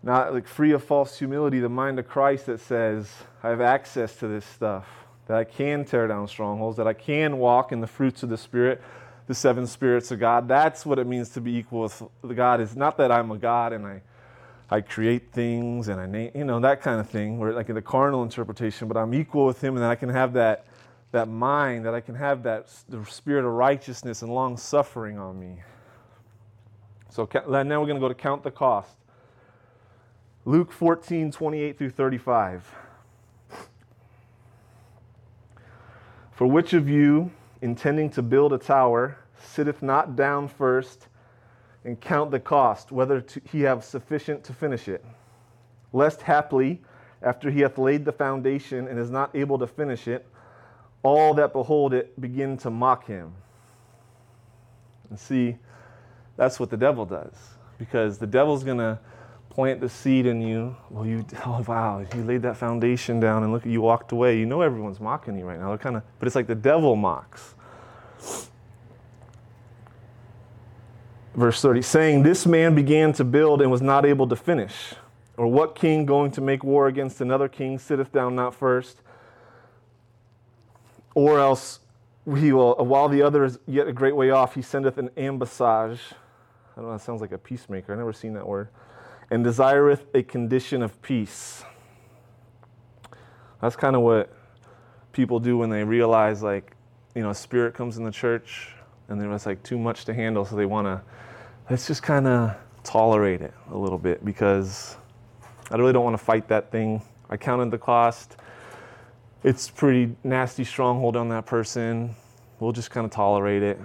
not 0.03 0.33
like 0.33 0.47
free 0.47 0.71
of 0.71 0.83
false 0.83 1.17
humility, 1.17 1.59
the 1.59 1.69
mind 1.69 1.99
of 1.99 2.07
Christ 2.07 2.45
that 2.45 2.59
says, 2.59 3.09
I 3.43 3.49
have 3.49 3.61
access 3.61 4.15
to 4.17 4.27
this 4.27 4.45
stuff, 4.45 4.87
that 5.27 5.37
I 5.37 5.43
can 5.43 5.85
tear 5.85 6.07
down 6.07 6.27
strongholds, 6.27 6.77
that 6.77 6.87
I 6.87 6.93
can 6.93 7.37
walk 7.37 7.71
in 7.71 7.81
the 7.81 7.87
fruits 7.87 8.23
of 8.23 8.29
the 8.29 8.37
Spirit, 8.37 8.81
the 9.27 9.35
seven 9.35 9.67
spirits 9.67 10.11
of 10.11 10.19
God. 10.19 10.47
That's 10.47 10.85
what 10.85 10.99
it 10.99 11.07
means 11.07 11.29
to 11.29 11.41
be 11.41 11.55
equal 11.57 11.81
with 12.21 12.35
God. 12.35 12.61
It's 12.61 12.75
not 12.75 12.97
that 12.97 13.11
I'm 13.11 13.31
a 13.31 13.37
God 13.37 13.73
and 13.73 13.85
I, 13.85 14.01
I 14.69 14.81
create 14.81 15.31
things 15.31 15.87
and 15.87 15.99
I 15.99 16.05
name, 16.05 16.31
you 16.33 16.45
know, 16.45 16.59
that 16.61 16.81
kind 16.81 16.99
of 16.99 17.09
thing, 17.09 17.37
where 17.39 17.53
like 17.53 17.69
in 17.69 17.75
the 17.75 17.81
carnal 17.81 18.23
interpretation, 18.23 18.87
but 18.87 18.97
I'm 18.97 19.13
equal 19.13 19.45
with 19.45 19.61
Him 19.61 19.75
and 19.75 19.83
that 19.83 19.91
I 19.91 19.95
can 19.95 20.09
have 20.09 20.33
that, 20.33 20.65
that 21.11 21.27
mind, 21.27 21.85
that 21.85 21.93
I 21.93 22.01
can 22.01 22.15
have 22.15 22.43
that 22.43 22.69
the 22.87 23.03
spirit 23.05 23.45
of 23.45 23.51
righteousness 23.51 24.21
and 24.21 24.33
long 24.33 24.57
suffering 24.57 25.17
on 25.17 25.39
me. 25.39 25.61
So 27.09 27.27
now 27.33 27.53
we're 27.53 27.65
going 27.65 27.95
to 27.95 27.99
go 27.99 28.09
to 28.09 28.13
count 28.13 28.43
the 28.43 28.51
cost. 28.51 28.95
Luke 30.47 30.71
14, 30.71 31.29
28 31.29 31.77
through 31.77 31.89
35. 31.89 32.73
For 36.31 36.47
which 36.47 36.71
of 36.71 36.87
you, 36.87 37.31
intending 37.61 38.09
to 38.11 38.21
build 38.21 38.53
a 38.53 38.57
tower, 38.57 39.17
sitteth 39.37 39.83
not 39.83 40.15
down 40.15 40.47
first 40.47 41.07
and 41.83 41.99
count 41.99 42.31
the 42.31 42.39
cost, 42.39 42.93
whether 42.93 43.19
to, 43.19 43.41
he 43.51 43.63
have 43.63 43.83
sufficient 43.83 44.45
to 44.45 44.53
finish 44.53 44.87
it? 44.87 45.03
Lest 45.91 46.21
haply, 46.21 46.81
after 47.21 47.51
he 47.51 47.59
hath 47.59 47.77
laid 47.77 48.05
the 48.05 48.13
foundation 48.13 48.87
and 48.87 48.97
is 48.97 49.11
not 49.11 49.35
able 49.35 49.59
to 49.59 49.67
finish 49.67 50.07
it, 50.07 50.25
all 51.03 51.33
that 51.33 51.51
behold 51.51 51.93
it 51.93 52.21
begin 52.21 52.55
to 52.59 52.69
mock 52.69 53.05
him. 53.05 53.33
And 55.09 55.19
see, 55.19 55.57
that's 56.37 56.57
what 56.57 56.69
the 56.69 56.77
devil 56.77 57.05
does. 57.05 57.35
Because 57.77 58.17
the 58.17 58.27
devil's 58.27 58.63
going 58.63 58.77
to 58.77 58.97
plant 59.57 59.81
the 59.81 59.89
seed 59.89 60.27
in 60.27 60.39
you. 60.39 60.77
Well, 60.91 61.03
you, 61.03 61.25
oh 61.47 61.65
wow, 61.67 62.05
you 62.15 62.23
laid 62.23 62.43
that 62.43 62.57
foundation 62.57 63.19
down 63.19 63.41
and 63.41 63.51
look, 63.51 63.65
you 63.65 63.81
walked 63.81 64.11
away. 64.11 64.37
You 64.37 64.45
know 64.45 64.61
everyone's 64.61 64.99
mocking 64.99 65.35
you 65.35 65.45
right 65.45 65.59
now. 65.59 65.69
They're 65.69 65.79
kind 65.79 65.97
of, 65.97 66.03
but 66.19 66.27
it's 66.27 66.35
like 66.35 66.45
the 66.45 66.53
devil 66.53 66.95
mocks. 66.95 67.55
Verse 71.33 71.59
30, 71.59 71.81
saying, 71.81 72.21
This 72.21 72.45
man 72.45 72.75
began 72.75 73.13
to 73.13 73.23
build 73.23 73.63
and 73.63 73.71
was 73.71 73.81
not 73.81 74.05
able 74.05 74.27
to 74.27 74.35
finish. 74.35 74.93
Or 75.37 75.47
what 75.47 75.73
king 75.73 76.05
going 76.05 76.29
to 76.33 76.41
make 76.41 76.63
war 76.63 76.87
against 76.87 77.19
another 77.19 77.47
king 77.47 77.79
sitteth 77.79 78.11
down 78.11 78.35
not 78.35 78.53
first? 78.53 79.01
Or 81.15 81.39
else 81.39 81.79
he 82.25 82.51
will, 82.51 82.75
while 82.75 83.09
the 83.09 83.23
other 83.23 83.43
is 83.43 83.57
yet 83.65 83.87
a 83.87 83.93
great 83.93 84.15
way 84.15 84.29
off, 84.29 84.53
he 84.53 84.61
sendeth 84.61 84.99
an 84.99 85.09
ambassage. 85.17 85.99
I 86.75 86.81
don't 86.81 86.85
know, 86.85 86.91
that 86.91 87.01
sounds 87.01 87.21
like 87.21 87.31
a 87.31 87.39
peacemaker. 87.39 87.91
I've 87.91 87.97
never 87.97 88.13
seen 88.13 88.33
that 88.35 88.47
word. 88.47 88.69
And 89.29 89.43
desireth 89.43 90.05
a 90.13 90.23
condition 90.23 90.81
of 90.81 91.01
peace. 91.01 91.63
That's 93.61 93.75
kind 93.75 93.95
of 93.95 94.01
what 94.01 94.33
people 95.11 95.39
do 95.39 95.57
when 95.57 95.69
they 95.69 95.83
realize, 95.83 96.41
like, 96.41 96.75
you 97.15 97.23
know, 97.23 97.31
a 97.31 97.35
spirit 97.35 97.73
comes 97.73 97.97
in 97.97 98.03
the 98.03 98.11
church 98.11 98.69
and 99.09 99.19
there 99.19 99.29
was 99.29 99.45
like 99.45 99.63
too 99.63 99.77
much 99.77 100.05
to 100.05 100.13
handle, 100.13 100.45
so 100.45 100.55
they 100.55 100.65
want 100.65 100.85
to, 100.85 101.01
let's 101.69 101.87
just 101.87 102.03
kind 102.03 102.27
of 102.27 102.55
tolerate 102.83 103.41
it 103.41 103.53
a 103.71 103.77
little 103.77 103.97
bit 103.97 104.23
because 104.23 104.95
I 105.71 105.75
really 105.75 105.93
don't 105.93 106.03
want 106.03 106.17
to 106.17 106.23
fight 106.23 106.47
that 106.49 106.71
thing. 106.71 107.01
I 107.29 107.37
counted 107.37 107.71
the 107.71 107.77
cost 107.77 108.37
it's 109.43 109.69
pretty 109.69 110.15
nasty 110.23 110.63
stronghold 110.63 111.15
on 111.15 111.29
that 111.29 111.45
person. 111.45 112.15
We'll 112.59 112.71
just 112.71 112.89
kind 112.89 113.05
of 113.05 113.11
tolerate 113.11 113.63
it. 113.63 113.79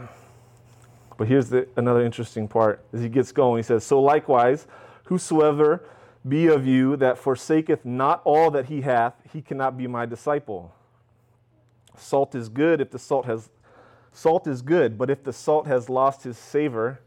But 1.18 1.28
here's 1.28 1.50
the, 1.50 1.68
another 1.76 2.04
interesting 2.04 2.48
part 2.48 2.84
as 2.92 3.00
he 3.00 3.08
gets 3.08 3.32
going. 3.32 3.58
He 3.58 3.62
says, 3.62 3.84
So 3.84 4.00
likewise, 4.00 4.66
whosoever 5.04 5.84
be 6.26 6.46
of 6.46 6.66
you 6.66 6.96
that 6.96 7.18
forsaketh 7.18 7.84
not 7.84 8.22
all 8.24 8.50
that 8.50 8.66
he 8.66 8.82
hath, 8.82 9.14
he 9.32 9.42
cannot 9.42 9.76
be 9.76 9.86
my 9.86 10.06
disciple. 10.06 10.74
Salt 11.96 12.34
is 12.34 12.48
good 12.48 12.80
if 12.80 12.90
the 12.90 12.98
salt 12.98 13.26
has 13.26 13.50
salt 14.12 14.46
is 14.46 14.62
good, 14.62 14.98
but 14.98 15.10
if 15.10 15.24
the 15.24 15.32
salt 15.32 15.66
has 15.66 15.88
lost 15.88 16.22
his 16.22 16.36
savor, 16.36 17.00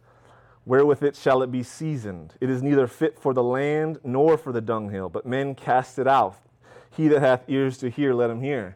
wherewith 0.65 1.03
it 1.03 1.15
shall 1.15 1.43
it 1.43 1.51
be 1.51 1.63
seasoned? 1.63 2.33
It 2.41 2.49
is 2.49 2.63
neither 2.63 2.87
fit 2.87 3.19
for 3.19 3.33
the 3.33 3.43
land 3.43 3.99
nor 4.03 4.37
for 4.37 4.51
the 4.51 4.61
dunghill, 4.61 5.09
but 5.09 5.25
men 5.25 5.55
cast 5.55 5.99
it 5.99 6.07
out. 6.07 6.37
He 6.89 7.07
that 7.09 7.21
hath 7.21 7.43
ears 7.47 7.77
to 7.79 7.89
hear, 7.89 8.13
let 8.13 8.29
him 8.29 8.41
hear. 8.41 8.75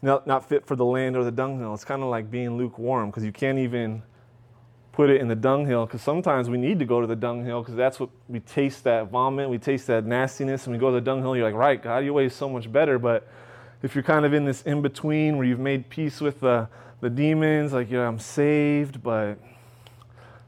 Not, 0.00 0.26
not 0.26 0.48
fit 0.48 0.66
for 0.66 0.76
the 0.76 0.84
land 0.84 1.16
or 1.16 1.24
the 1.24 1.30
dunghill. 1.30 1.74
It's 1.74 1.84
kind 1.84 2.02
of 2.02 2.08
like 2.08 2.30
being 2.30 2.56
lukewarm 2.56 3.10
because 3.10 3.24
you 3.24 3.32
can't 3.32 3.58
even 3.58 4.02
put 4.92 5.08
it 5.08 5.20
in 5.20 5.28
the 5.28 5.34
dunghill 5.34 5.86
because 5.86 6.02
sometimes 6.02 6.50
we 6.50 6.58
need 6.58 6.78
to 6.78 6.84
go 6.84 7.00
to 7.00 7.06
the 7.06 7.16
dunghill 7.16 7.62
because 7.62 7.74
that's 7.74 7.98
what 7.98 8.10
we 8.28 8.40
taste 8.40 8.84
that 8.84 9.08
vomit, 9.08 9.48
we 9.48 9.58
taste 9.58 9.86
that 9.86 10.04
nastiness, 10.04 10.66
and 10.66 10.74
we 10.74 10.78
go 10.78 10.90
to 10.90 10.94
the 10.94 11.00
dunghill. 11.00 11.34
You're 11.34 11.46
like, 11.46 11.54
right, 11.54 11.82
God, 11.82 12.04
your 12.04 12.12
way 12.12 12.26
is 12.26 12.34
so 12.34 12.48
much 12.48 12.70
better. 12.70 12.98
But 12.98 13.26
if 13.82 13.94
you're 13.94 14.04
kind 14.04 14.26
of 14.26 14.34
in 14.34 14.44
this 14.44 14.62
in 14.62 14.82
between 14.82 15.38
where 15.38 15.46
you've 15.46 15.58
made 15.58 15.88
peace 15.88 16.20
with 16.20 16.40
the, 16.40 16.68
the 17.00 17.08
demons, 17.08 17.72
like, 17.72 17.90
yeah, 17.90 18.06
I'm 18.06 18.18
saved, 18.18 19.02
but 19.02 19.38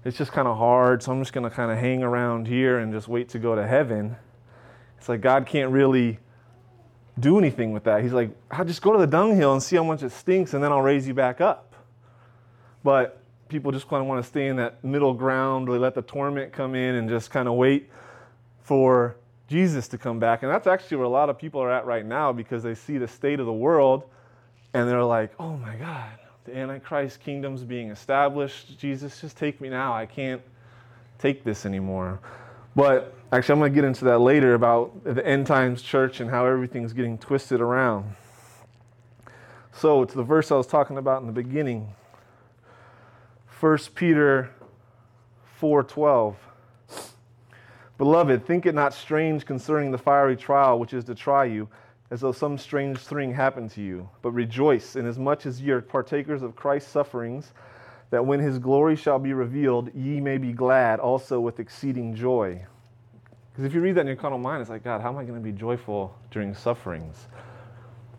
it's 0.04 0.18
just 0.18 0.32
kind 0.32 0.46
of 0.46 0.58
hard. 0.58 1.02
So 1.02 1.12
I'm 1.12 1.22
just 1.22 1.32
going 1.32 1.48
to 1.48 1.54
kind 1.54 1.72
of 1.72 1.78
hang 1.78 2.02
around 2.02 2.46
here 2.46 2.78
and 2.78 2.92
just 2.92 3.08
wait 3.08 3.30
to 3.30 3.38
go 3.38 3.54
to 3.54 3.66
heaven. 3.66 4.16
It's 4.98 5.08
like 5.08 5.22
God 5.22 5.46
can't 5.46 5.70
really 5.70 6.18
do 7.18 7.38
anything 7.38 7.72
with 7.72 7.84
that. 7.84 8.02
He's 8.02 8.12
like, 8.12 8.30
I'll 8.50 8.64
just 8.64 8.82
go 8.82 8.92
to 8.92 8.98
the 8.98 9.06
dunghill 9.06 9.54
and 9.54 9.62
see 9.62 9.76
how 9.76 9.84
much 9.84 10.02
it 10.02 10.12
stinks, 10.12 10.52
and 10.52 10.62
then 10.62 10.70
I'll 10.70 10.82
raise 10.82 11.08
you 11.08 11.14
back 11.14 11.40
up. 11.40 11.74
But 12.82 13.23
people 13.48 13.72
just 13.72 13.88
kind 13.88 14.00
of 14.00 14.06
want 14.06 14.22
to 14.22 14.28
stay 14.28 14.48
in 14.48 14.56
that 14.56 14.82
middle 14.84 15.14
ground, 15.14 15.68
They 15.68 15.72
let 15.72 15.94
the 15.94 16.02
torment 16.02 16.52
come 16.52 16.74
in 16.74 16.94
and 16.96 17.08
just 17.08 17.30
kind 17.30 17.48
of 17.48 17.54
wait 17.54 17.90
for 18.62 19.16
Jesus 19.48 19.88
to 19.88 19.98
come 19.98 20.18
back. 20.18 20.42
And 20.42 20.50
that's 20.50 20.66
actually 20.66 20.98
where 20.98 21.06
a 21.06 21.10
lot 21.10 21.28
of 21.28 21.38
people 21.38 21.60
are 21.60 21.70
at 21.70 21.86
right 21.86 22.04
now 22.04 22.32
because 22.32 22.62
they 22.62 22.74
see 22.74 22.98
the 22.98 23.08
state 23.08 23.40
of 23.40 23.46
the 23.46 23.52
world 23.52 24.04
and 24.72 24.88
they're 24.88 25.04
like, 25.04 25.32
oh 25.38 25.56
my 25.56 25.76
God, 25.76 26.18
the 26.44 26.56
Antichrist 26.56 27.20
kingdom's 27.20 27.62
being 27.62 27.90
established. 27.90 28.78
Jesus, 28.78 29.20
just 29.20 29.36
take 29.36 29.60
me 29.60 29.68
now. 29.68 29.94
I 29.94 30.06
can't 30.06 30.42
take 31.18 31.44
this 31.44 31.64
anymore. 31.64 32.20
But 32.74 33.14
actually, 33.32 33.52
I'm 33.52 33.58
going 33.60 33.72
to 33.72 33.74
get 33.74 33.84
into 33.84 34.04
that 34.06 34.18
later 34.18 34.54
about 34.54 35.04
the 35.04 35.24
end 35.24 35.46
times 35.46 35.80
church 35.80 36.20
and 36.20 36.28
how 36.28 36.46
everything's 36.46 36.92
getting 36.92 37.18
twisted 37.18 37.60
around. 37.60 38.16
So, 39.72 40.02
it's 40.02 40.14
the 40.14 40.22
verse 40.22 40.50
I 40.50 40.56
was 40.56 40.66
talking 40.66 40.98
about 40.98 41.20
in 41.20 41.26
the 41.26 41.32
beginning. 41.32 41.92
1 43.64 43.78
Peter 43.94 44.50
4:12. 45.58 46.34
Beloved, 47.96 48.44
think 48.44 48.66
it 48.66 48.74
not 48.74 48.92
strange 48.92 49.46
concerning 49.46 49.90
the 49.90 49.96
fiery 49.96 50.36
trial 50.36 50.78
which 50.78 50.92
is 50.92 51.02
to 51.04 51.14
try 51.14 51.46
you, 51.46 51.66
as 52.10 52.20
though 52.20 52.30
some 52.30 52.58
strange 52.58 52.98
thing 52.98 53.32
happened 53.32 53.70
to 53.70 53.80
you, 53.80 54.06
but 54.20 54.32
rejoice 54.32 54.96
inasmuch 54.96 55.46
as 55.46 55.62
ye 55.62 55.70
are 55.70 55.80
partakers 55.80 56.42
of 56.42 56.54
Christ's 56.54 56.90
sufferings 56.90 57.54
that 58.10 58.26
when 58.26 58.38
his 58.38 58.58
glory 58.58 58.96
shall 58.96 59.18
be 59.18 59.32
revealed, 59.32 59.90
ye 59.94 60.20
may 60.20 60.36
be 60.36 60.52
glad 60.52 61.00
also 61.00 61.40
with 61.40 61.58
exceeding 61.58 62.14
joy. 62.14 62.66
Because 63.50 63.64
if 63.64 63.72
you 63.72 63.80
read 63.80 63.94
that 63.94 64.02
in 64.02 64.08
your 64.08 64.16
carnal 64.16 64.38
mind, 64.38 64.60
it's 64.60 64.68
like, 64.68 64.84
God, 64.84 65.00
how 65.00 65.08
am 65.08 65.16
I 65.16 65.24
going 65.24 65.42
to 65.42 65.52
be 65.52 65.52
joyful 65.52 66.14
during 66.30 66.54
sufferings? 66.54 67.28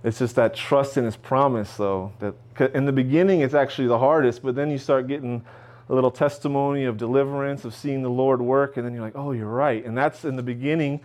It's 0.06 0.20
just 0.20 0.36
that 0.36 0.54
trust 0.54 0.98
in 0.98 1.04
his 1.04 1.18
promise, 1.18 1.78
though. 1.78 2.14
That 2.20 2.76
in 2.76 2.86
the 2.86 2.92
beginning, 2.92 3.42
it's 3.42 3.56
actually 3.56 3.88
the 3.88 3.98
hardest, 3.98 4.44
but 4.44 4.54
then 4.54 4.70
you 4.70 4.78
start 4.78 5.08
getting 5.08 5.44
a 5.90 5.96
little 5.96 6.12
testimony 6.12 6.86
of 6.86 6.98
deliverance, 6.98 7.66
of 7.66 7.74
seeing 7.74 8.04
the 8.04 8.10
Lord 8.10 8.40
work, 8.40 8.78
and 8.78 8.86
then 8.86 8.94
you're 8.94 9.02
like, 9.02 9.16
oh, 9.16 9.32
you're 9.32 9.48
right. 9.48 9.84
And 9.84 9.98
that's 9.98 10.24
in 10.24 10.36
the 10.36 10.44
beginning 10.44 11.02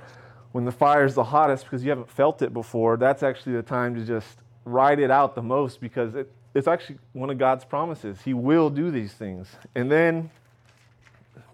when 0.53 0.67
the 0.67 0.73
fire 0.73 1.07
is 1.07 1.15
the 1.15 1.25
hottest 1.25 1.65
because 1.65 1.83
you 1.83 1.89
haven't 1.89 2.11
felt 2.11 2.43
it 2.43 2.53
before. 2.53 2.99
That's 2.99 3.23
actually 3.23 3.55
the 3.55 3.63
time 3.63 3.95
to 3.95 4.05
just 4.05 4.37
ride 4.67 5.01
it 5.01 5.11
out 5.11 5.35
the 5.35 5.43
most 5.43 5.81
because 5.81 6.15
it, 6.15 6.31
it's 6.55 6.69
actually 6.69 6.99
one 7.15 7.31
of 7.31 7.39
God's 7.39 7.65
promises. 7.65 8.21
He 8.23 8.35
will 8.35 8.69
do 8.69 8.91
these 8.91 9.15
things. 9.15 9.49
And 9.75 9.91
then 9.91 10.31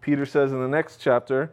Peter 0.01 0.27
says 0.27 0.51
in 0.51 0.61
the 0.61 0.69
next 0.69 0.97
chapter, 0.97 1.53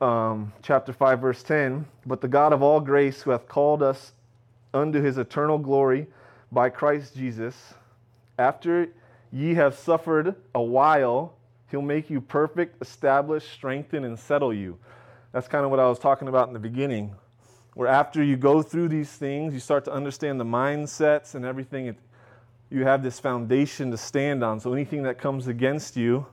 um, 0.00 0.52
chapter 0.62 0.92
5, 0.92 1.20
verse 1.20 1.42
10 1.42 1.86
But 2.04 2.20
the 2.20 2.28
God 2.28 2.52
of 2.52 2.62
all 2.62 2.80
grace, 2.80 3.22
who 3.22 3.30
hath 3.30 3.48
called 3.48 3.82
us 3.82 4.12
unto 4.74 5.00
his 5.00 5.18
eternal 5.18 5.58
glory 5.58 6.06
by 6.52 6.68
Christ 6.68 7.16
Jesus, 7.16 7.74
after 8.38 8.88
ye 9.32 9.54
have 9.54 9.74
suffered 9.74 10.34
a 10.54 10.62
while, 10.62 11.34
he'll 11.70 11.82
make 11.82 12.10
you 12.10 12.20
perfect, 12.20 12.80
establish, 12.82 13.48
strengthen, 13.50 14.04
and 14.04 14.18
settle 14.18 14.52
you. 14.52 14.78
That's 15.32 15.48
kind 15.48 15.64
of 15.64 15.70
what 15.70 15.80
I 15.80 15.88
was 15.88 15.98
talking 15.98 16.28
about 16.28 16.48
in 16.48 16.54
the 16.54 16.60
beginning 16.60 17.14
where 17.76 17.88
after 17.88 18.22
you 18.22 18.38
go 18.38 18.62
through 18.62 18.88
these 18.88 19.10
things, 19.10 19.52
you 19.52 19.60
start 19.60 19.84
to 19.84 19.92
understand 19.92 20.40
the 20.40 20.44
mindsets 20.44 21.34
and 21.34 21.44
everything. 21.44 21.88
It, 21.88 21.98
you 22.70 22.84
have 22.84 23.02
this 23.02 23.20
foundation 23.20 23.90
to 23.90 23.98
stand 23.98 24.42
on. 24.42 24.60
So 24.60 24.72
anything 24.72 25.02
that 25.02 25.18
comes 25.18 25.46
against 25.46 25.94
you, 25.94 26.24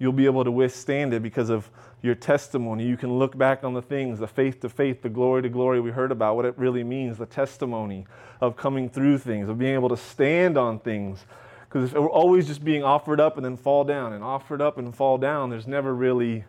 you'll 0.00 0.12
be 0.12 0.24
able 0.24 0.42
to 0.42 0.50
withstand 0.50 1.14
it 1.14 1.22
because 1.22 1.48
of 1.48 1.70
your 2.02 2.14
testimony. 2.14 2.86
You 2.86 2.96
can 2.96 3.18
look 3.18 3.36
back 3.36 3.64
on 3.64 3.74
the 3.74 3.82
things, 3.82 4.18
the 4.18 4.28
faith 4.28 4.60
to 4.60 4.68
faith, 4.68 5.02
the 5.02 5.08
glory 5.08 5.42
to 5.42 5.48
glory 5.48 5.80
we 5.80 5.90
heard 5.90 6.12
about, 6.12 6.36
what 6.36 6.44
it 6.44 6.56
really 6.56 6.84
means, 6.84 7.18
the 7.18 7.26
testimony 7.26 8.06
of 8.40 8.56
coming 8.56 8.88
through 8.88 9.18
things, 9.18 9.48
of 9.48 9.58
being 9.58 9.74
able 9.74 9.88
to 9.88 9.96
stand 9.96 10.56
on 10.56 10.78
things. 10.78 11.24
Because 11.68 11.90
if 11.90 11.98
we're 11.98 12.08
always 12.10 12.46
just 12.46 12.64
being 12.64 12.84
offered 12.84 13.20
up 13.20 13.36
and 13.36 13.44
then 13.44 13.56
fall 13.56 13.84
down 13.84 14.12
and 14.12 14.22
offered 14.22 14.62
up 14.62 14.78
and 14.78 14.94
fall 14.94 15.18
down, 15.18 15.50
there's 15.50 15.66
never 15.66 15.94
really, 15.94 16.44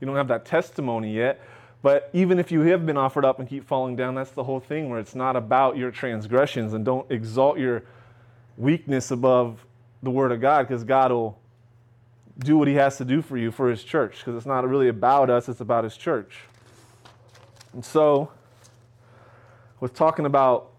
you 0.00 0.06
don't 0.06 0.16
have 0.16 0.28
that 0.28 0.44
testimony 0.44 1.14
yet. 1.14 1.40
But 1.80 2.10
even 2.12 2.38
if 2.38 2.52
you 2.52 2.60
have 2.60 2.84
been 2.84 2.96
offered 2.96 3.24
up 3.24 3.40
and 3.40 3.48
keep 3.48 3.66
falling 3.66 3.96
down, 3.96 4.14
that's 4.14 4.30
the 4.30 4.44
whole 4.44 4.60
thing 4.60 4.88
where 4.88 5.00
it's 5.00 5.14
not 5.14 5.34
about 5.34 5.76
your 5.76 5.90
transgressions 5.90 6.74
and 6.74 6.84
don't 6.84 7.10
exalt 7.10 7.58
your 7.58 7.84
weakness 8.56 9.10
above 9.10 9.64
the 10.02 10.10
Word 10.10 10.30
of 10.30 10.40
God 10.40 10.68
because 10.68 10.84
God 10.84 11.10
will 11.10 11.38
do 12.38 12.56
what 12.58 12.68
He 12.68 12.74
has 12.74 12.96
to 12.98 13.04
do 13.04 13.22
for 13.22 13.36
you 13.36 13.50
for 13.50 13.68
His 13.70 13.82
church 13.82 14.18
because 14.18 14.36
it's 14.36 14.46
not 14.46 14.68
really 14.68 14.88
about 14.88 15.30
us, 15.30 15.48
it's 15.48 15.60
about 15.60 15.84
His 15.84 15.96
church. 15.96 16.40
And 17.72 17.84
so, 17.84 18.30
with 19.80 19.94
talking 19.94 20.26
about 20.26 20.70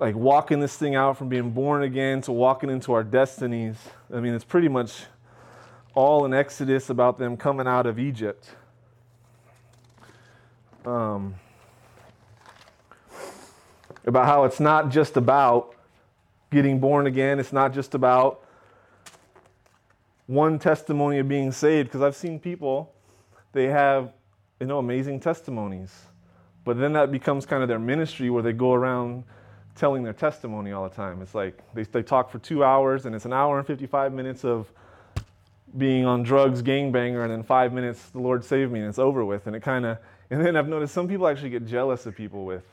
like 0.00 0.16
walking 0.16 0.60
this 0.60 0.76
thing 0.76 0.96
out 0.96 1.16
from 1.16 1.28
being 1.28 1.50
born 1.50 1.82
again 1.82 2.20
to 2.22 2.32
walking 2.32 2.70
into 2.70 2.92
our 2.92 3.04
destinies, 3.04 3.76
I 4.12 4.20
mean, 4.20 4.34
it's 4.34 4.44
pretty 4.44 4.68
much 4.68 5.04
all 5.94 6.24
in 6.24 6.34
Exodus 6.34 6.90
about 6.90 7.18
them 7.18 7.36
coming 7.36 7.66
out 7.66 7.86
of 7.86 7.98
Egypt 7.98 8.54
um, 10.84 11.34
about 14.06 14.26
how 14.26 14.44
it's 14.44 14.60
not 14.60 14.90
just 14.90 15.16
about 15.16 15.74
getting 16.50 16.80
born 16.80 17.06
again, 17.06 17.38
it's 17.38 17.52
not 17.52 17.72
just 17.72 17.94
about 17.94 18.44
one 20.30 20.60
testimony 20.60 21.18
of 21.18 21.28
being 21.28 21.50
saved, 21.50 21.88
because 21.88 22.02
I've 22.02 22.14
seen 22.14 22.38
people, 22.38 22.94
they 23.52 23.66
have, 23.66 24.12
you 24.60 24.66
know, 24.66 24.78
amazing 24.78 25.18
testimonies. 25.18 25.92
But 26.64 26.78
then 26.78 26.92
that 26.92 27.10
becomes 27.10 27.46
kind 27.46 27.64
of 27.64 27.68
their 27.68 27.80
ministry 27.80 28.30
where 28.30 28.42
they 28.42 28.52
go 28.52 28.72
around 28.72 29.24
telling 29.74 30.04
their 30.04 30.12
testimony 30.12 30.70
all 30.70 30.88
the 30.88 30.94
time. 30.94 31.20
It's 31.20 31.34
like 31.34 31.58
they, 31.74 31.82
they 31.82 32.04
talk 32.04 32.30
for 32.30 32.38
two 32.38 32.62
hours 32.62 33.06
and 33.06 33.14
it's 33.14 33.24
an 33.24 33.32
hour 33.32 33.58
and 33.58 33.66
55 33.66 34.12
minutes 34.12 34.44
of 34.44 34.70
being 35.76 36.04
on 36.06 36.22
drugs, 36.22 36.62
gangbanger, 36.62 37.24
and 37.24 37.32
in 37.32 37.42
five 37.42 37.72
minutes 37.72 38.10
the 38.10 38.20
Lord 38.20 38.44
saved 38.44 38.70
me 38.70 38.80
and 38.80 38.88
it's 38.88 39.00
over 39.00 39.24
with. 39.24 39.48
And 39.48 39.56
it 39.56 39.62
kind 39.64 39.84
of, 39.84 39.98
and 40.30 40.44
then 40.44 40.56
I've 40.56 40.68
noticed 40.68 40.94
some 40.94 41.08
people 41.08 41.26
actually 41.26 41.50
get 41.50 41.66
jealous 41.66 42.06
of 42.06 42.14
people 42.14 42.44
with 42.44 42.64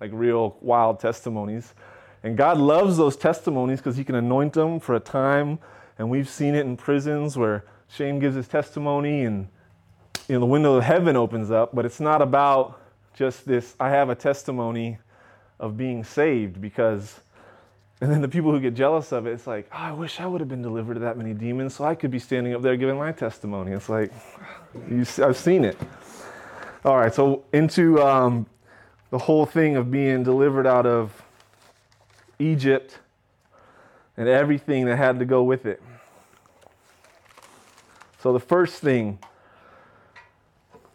like 0.00 0.10
real 0.12 0.56
wild 0.60 0.98
testimonies. 0.98 1.74
And 2.24 2.36
God 2.36 2.58
loves 2.58 2.96
those 2.96 3.16
testimonies 3.16 3.78
because 3.78 3.96
He 3.96 4.02
can 4.02 4.16
anoint 4.16 4.54
them 4.54 4.80
for 4.80 4.96
a 4.96 5.00
time. 5.00 5.60
And 5.98 6.10
we've 6.10 6.28
seen 6.28 6.54
it 6.54 6.66
in 6.66 6.76
prisons 6.76 7.36
where 7.36 7.64
Shane 7.88 8.18
gives 8.18 8.36
his 8.36 8.48
testimony 8.48 9.24
and 9.24 9.48
you 10.28 10.36
know, 10.36 10.40
the 10.40 10.46
window 10.46 10.74
of 10.74 10.84
heaven 10.84 11.16
opens 11.16 11.50
up. 11.50 11.74
But 11.74 11.84
it's 11.84 12.00
not 12.00 12.22
about 12.22 12.80
just 13.14 13.46
this, 13.46 13.74
I 13.78 13.90
have 13.90 14.08
a 14.08 14.14
testimony 14.14 14.98
of 15.60 15.76
being 15.76 16.02
saved 16.02 16.60
because 16.60 17.20
and 18.02 18.10
then 18.10 18.20
the 18.20 18.28
people 18.28 18.50
who 18.50 18.58
get 18.58 18.74
jealous 18.74 19.12
of 19.12 19.28
it, 19.28 19.30
it's 19.30 19.46
like, 19.46 19.68
oh, 19.70 19.76
I 19.76 19.92
wish 19.92 20.18
I 20.18 20.26
would 20.26 20.40
have 20.40 20.48
been 20.48 20.60
delivered 20.60 20.96
of 20.96 21.02
that 21.02 21.16
many 21.16 21.34
demons 21.34 21.76
so 21.76 21.84
I 21.84 21.94
could 21.94 22.10
be 22.10 22.18
standing 22.18 22.52
up 22.52 22.60
there 22.60 22.76
giving 22.76 22.98
my 22.98 23.12
testimony. 23.12 23.70
It's 23.70 23.88
like, 23.88 24.10
I've 25.20 25.36
seen 25.36 25.64
it. 25.64 25.78
All 26.84 26.96
right, 26.96 27.14
so 27.14 27.44
into 27.52 28.02
um, 28.02 28.46
the 29.10 29.18
whole 29.18 29.46
thing 29.46 29.76
of 29.76 29.92
being 29.92 30.24
delivered 30.24 30.66
out 30.66 30.84
of 30.84 31.22
Egypt 32.40 32.98
and 34.16 34.28
everything 34.28 34.86
that 34.86 34.96
had 34.96 35.18
to 35.18 35.24
go 35.24 35.42
with 35.42 35.66
it. 35.66 35.82
So 38.20 38.32
the 38.32 38.40
first 38.40 38.76
thing, 38.76 39.18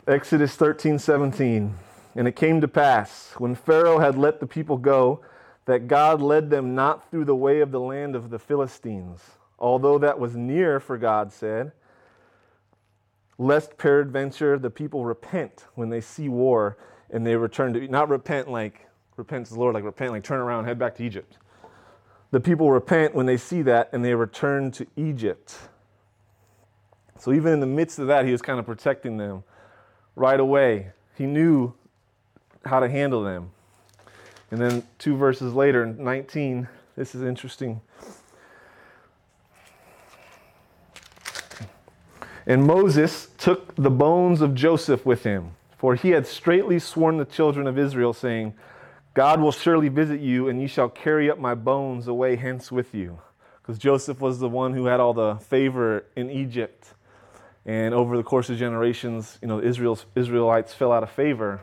Exodus 0.08 0.56
13 0.56 1.00
17. 1.00 1.76
And 2.16 2.28
it 2.28 2.36
came 2.36 2.62
to 2.62 2.68
pass, 2.68 3.34
when 3.38 3.54
Pharaoh 3.54 4.00
had 4.00 4.18
let 4.18 4.40
the 4.40 4.48
people 4.48 4.78
go, 4.78 5.22
that 5.66 5.88
God 5.88 6.20
led 6.20 6.50
them 6.50 6.74
not 6.74 7.12
through 7.12 7.26
the 7.26 7.36
way 7.36 7.60
of 7.60 7.72
the 7.72 7.80
land 7.80 8.16
of 8.16 8.32
the 8.32 8.40
Philistines, 8.40 9.22
although 9.60 10.00
that 10.00 10.18
was 10.18 10.36
near, 10.36 10.80
for 10.80 10.98
God 10.98 11.32
said, 11.32 11.74
lest 13.38 13.78
peradventure 13.78 14.58
the 14.58 14.72
people 14.72 15.06
repent 15.06 15.66
when 15.76 15.90
they 15.90 16.02
see 16.02 16.28
war 16.28 16.78
and 17.12 17.26
they 17.26 17.36
return 17.36 17.74
to, 17.74 17.88
not 17.88 18.10
repent 18.10 18.50
like, 18.50 18.88
repent 19.16 19.46
to 19.48 19.54
the 19.54 19.60
Lord, 19.60 19.76
like 19.76 19.84
repent, 19.84 20.12
like 20.12 20.24
turn 20.24 20.40
around, 20.40 20.66
head 20.66 20.80
back 20.80 20.96
to 20.96 21.04
Egypt. 21.04 21.38
The 22.32 22.40
people 22.40 22.72
repent 22.72 23.16
when 23.16 23.26
they 23.26 23.38
see 23.38 23.62
that 23.64 23.90
and 23.94 24.04
they 24.04 24.14
return 24.14 24.72
to 24.72 24.88
Egypt. 24.96 25.56
So 27.20 27.34
even 27.34 27.54
in 27.54 27.60
the 27.60 27.68
midst 27.68 28.00
of 28.00 28.08
that, 28.08 28.26
he 28.26 28.32
was 28.32 28.42
kind 28.42 28.60
of 28.60 28.66
protecting 28.66 29.18
them 29.18 29.44
right 30.16 30.40
away. 30.40 30.92
He 31.16 31.26
knew 31.26 31.74
how 32.66 32.80
to 32.80 32.90
handle 32.90 33.24
them. 33.24 33.52
And 34.52 34.62
then 34.62 34.84
two 35.00 35.16
verses 35.16 35.54
later, 35.54 35.86
19, 35.86 36.68
this 36.96 37.16
is 37.16 37.22
interesting. 37.22 37.82
And 42.46 42.66
Moses 42.66 43.28
took 43.38 43.76
the 43.76 43.90
bones 43.90 44.42
of 44.42 44.56
Joseph 44.56 45.06
with 45.06 45.24
him, 45.24 45.52
for 45.78 45.96
he 45.96 46.12
had 46.12 46.26
straitly 46.26 46.80
sworn 46.80 47.18
the 47.18 47.26
children 47.26 47.68
of 47.68 47.78
Israel, 47.78 48.14
saying, 48.14 48.54
God 49.18 49.42
will 49.42 49.52
surely 49.52 49.90
visit 49.90 50.20
you, 50.22 50.48
and 50.48 50.62
you 50.62 50.68
shall 50.68 50.90
carry 50.90 51.28
up 51.28 51.40
my 51.40 51.56
bones 51.56 52.08
away 52.08 52.36
hence 52.36 52.72
with 52.72 52.94
you. 52.94 53.18
Because 53.60 53.80
Joseph 53.80 54.22
was 54.22 54.38
the 54.38 54.48
one 54.48 54.76
who 54.76 54.86
had 54.86 55.00
all 55.00 55.16
the 55.16 55.38
favor 55.38 56.06
in 56.16 56.30
Egypt. 56.30 56.94
And 57.66 57.96
over 57.96 58.16
the 58.16 58.22
course 58.22 58.52
of 58.52 58.60
generations, 58.60 59.40
you 59.42 59.48
know, 59.48 59.60
Israel's, 59.60 60.06
Israelites 60.14 60.72
fell 60.72 60.92
out 60.92 61.02
of 61.02 61.10
favor. 61.10 61.62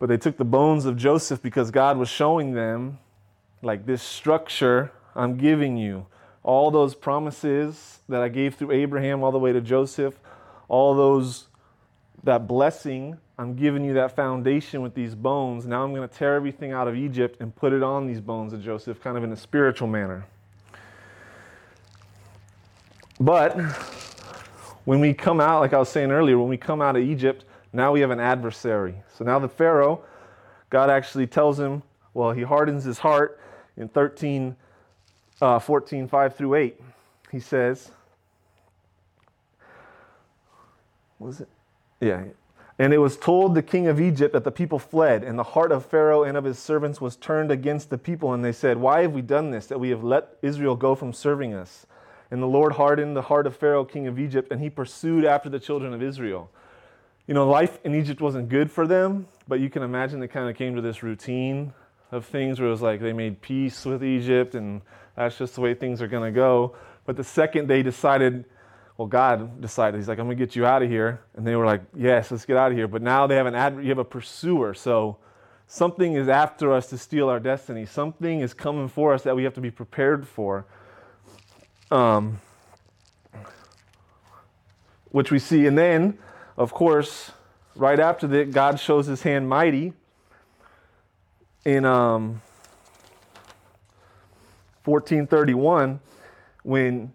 But 0.00 0.08
they 0.08 0.16
took 0.16 0.38
the 0.38 0.44
bones 0.44 0.86
of 0.86 0.96
Joseph 0.96 1.40
because 1.40 1.70
God 1.70 1.96
was 1.96 2.08
showing 2.08 2.54
them, 2.54 2.98
like, 3.62 3.86
this 3.86 4.02
structure 4.02 4.90
I'm 5.14 5.36
giving 5.36 5.76
you. 5.76 6.06
All 6.42 6.72
those 6.72 6.96
promises 6.96 8.00
that 8.08 8.22
I 8.22 8.28
gave 8.28 8.56
through 8.56 8.72
Abraham 8.72 9.22
all 9.22 9.30
the 9.30 9.38
way 9.38 9.52
to 9.52 9.60
Joseph, 9.60 10.18
all 10.66 10.96
those, 10.96 11.46
that 12.24 12.48
blessing, 12.48 13.18
I'm 13.40 13.54
giving 13.54 13.82
you 13.82 13.94
that 13.94 14.14
foundation 14.14 14.82
with 14.82 14.94
these 14.94 15.14
bones. 15.14 15.64
Now 15.66 15.82
I'm 15.82 15.94
going 15.94 16.06
to 16.06 16.14
tear 16.14 16.34
everything 16.34 16.72
out 16.72 16.86
of 16.86 16.94
Egypt 16.94 17.40
and 17.40 17.56
put 17.56 17.72
it 17.72 17.82
on 17.82 18.06
these 18.06 18.20
bones 18.20 18.52
of 18.52 18.62
Joseph, 18.62 19.00
kind 19.00 19.16
of 19.16 19.24
in 19.24 19.32
a 19.32 19.36
spiritual 19.36 19.88
manner. 19.88 20.26
But 23.18 23.58
when 24.84 25.00
we 25.00 25.14
come 25.14 25.40
out, 25.40 25.60
like 25.60 25.72
I 25.72 25.78
was 25.78 25.88
saying 25.88 26.10
earlier, 26.10 26.38
when 26.38 26.50
we 26.50 26.58
come 26.58 26.82
out 26.82 26.96
of 26.96 27.02
Egypt, 27.02 27.46
now 27.72 27.92
we 27.92 28.00
have 28.00 28.10
an 28.10 28.20
adversary. 28.20 28.94
So 29.16 29.24
now 29.24 29.38
the 29.38 29.48
Pharaoh, 29.48 30.04
God 30.68 30.90
actually 30.90 31.26
tells 31.26 31.58
him, 31.58 31.82
well, 32.12 32.32
he 32.32 32.42
hardens 32.42 32.84
his 32.84 32.98
heart 32.98 33.40
in 33.78 33.88
13, 33.88 34.54
uh, 35.40 35.58
14, 35.58 36.08
5 36.08 36.36
through 36.36 36.56
8. 36.56 36.80
He 37.32 37.40
says, 37.40 37.90
was 41.18 41.40
it? 41.40 41.48
Yeah. 42.02 42.24
And 42.80 42.92
it 42.92 42.98
was 42.98 43.16
told 43.16 43.54
the 43.54 43.62
king 43.62 43.86
of 43.86 44.00
Egypt 44.00 44.32
that 44.32 44.44
the 44.44 44.50
people 44.50 44.78
fled, 44.78 45.22
and 45.22 45.38
the 45.38 45.44
heart 45.44 45.70
of 45.70 45.84
Pharaoh 45.84 46.24
and 46.24 46.36
of 46.36 46.44
his 46.44 46.58
servants 46.58 47.00
was 47.00 47.14
turned 47.14 47.50
against 47.50 47.90
the 47.90 47.98
people. 47.98 48.32
And 48.32 48.44
they 48.44 48.52
said, 48.52 48.78
Why 48.78 49.02
have 49.02 49.12
we 49.12 49.20
done 49.22 49.50
this, 49.50 49.66
that 49.66 49.78
we 49.78 49.90
have 49.90 50.02
let 50.02 50.36
Israel 50.40 50.76
go 50.76 50.94
from 50.94 51.12
serving 51.12 51.52
us? 51.52 51.86
And 52.30 52.42
the 52.42 52.46
Lord 52.46 52.72
hardened 52.72 53.16
the 53.16 53.22
heart 53.22 53.46
of 53.46 53.54
Pharaoh, 53.54 53.84
king 53.84 54.06
of 54.06 54.18
Egypt, 54.18 54.50
and 54.50 54.60
he 54.60 54.70
pursued 54.70 55.24
after 55.24 55.48
the 55.48 55.60
children 55.60 55.92
of 55.92 56.02
Israel 56.02 56.50
you 57.30 57.34
know, 57.34 57.48
life 57.48 57.78
in 57.84 57.94
Egypt 57.94 58.20
wasn't 58.20 58.48
good 58.48 58.72
for 58.72 58.88
them, 58.88 59.28
but 59.46 59.60
you 59.60 59.70
can 59.70 59.84
imagine 59.84 60.18
they 60.18 60.26
kind 60.26 60.50
of 60.50 60.56
came 60.56 60.74
to 60.74 60.82
this 60.82 61.04
routine 61.04 61.72
of 62.10 62.26
things 62.26 62.58
where 62.58 62.66
it 62.66 62.72
was 62.72 62.82
like 62.82 63.00
they 63.00 63.12
made 63.12 63.40
peace 63.40 63.84
with 63.84 64.02
Egypt 64.02 64.56
and 64.56 64.82
that's 65.14 65.38
just 65.38 65.54
the 65.54 65.60
way 65.60 65.72
things 65.72 66.02
are 66.02 66.08
going 66.08 66.24
to 66.24 66.34
go. 66.34 66.74
But 67.06 67.16
the 67.16 67.22
second 67.22 67.68
they 67.68 67.84
decided, 67.84 68.46
well, 69.00 69.06
God 69.06 69.62
decided, 69.62 69.96
He's 69.96 70.08
like, 70.08 70.18
I'm 70.18 70.26
going 70.26 70.36
to 70.36 70.44
get 70.44 70.54
you 70.54 70.66
out 70.66 70.82
of 70.82 70.90
here. 70.90 71.22
And 71.34 71.46
they 71.46 71.56
were 71.56 71.64
like, 71.64 71.80
yes, 71.96 72.30
let's 72.30 72.44
get 72.44 72.58
out 72.58 72.70
of 72.70 72.76
here. 72.76 72.86
But 72.86 73.00
now 73.00 73.26
they 73.26 73.34
have 73.34 73.46
an 73.46 73.54
ad, 73.54 73.78
you 73.80 73.88
have 73.88 73.96
a 73.96 74.04
pursuer. 74.04 74.74
So 74.74 75.16
something 75.66 76.12
is 76.12 76.28
after 76.28 76.70
us 76.70 76.88
to 76.88 76.98
steal 76.98 77.30
our 77.30 77.40
destiny. 77.40 77.86
Something 77.86 78.40
is 78.40 78.52
coming 78.52 78.88
for 78.88 79.14
us 79.14 79.22
that 79.22 79.34
we 79.34 79.44
have 79.44 79.54
to 79.54 79.62
be 79.62 79.70
prepared 79.70 80.28
for. 80.28 80.66
Um, 81.90 82.40
which 85.12 85.30
we 85.30 85.38
see. 85.38 85.66
And 85.66 85.78
then 85.78 86.18
of 86.58 86.74
course, 86.74 87.32
right 87.74 87.98
after 87.98 88.26
that, 88.26 88.50
God 88.50 88.78
shows 88.78 89.06
his 89.06 89.22
hand 89.22 89.48
mighty 89.48 89.94
in 91.64 91.86
um, 91.86 92.42
1431 94.84 96.00
when, 96.64 97.14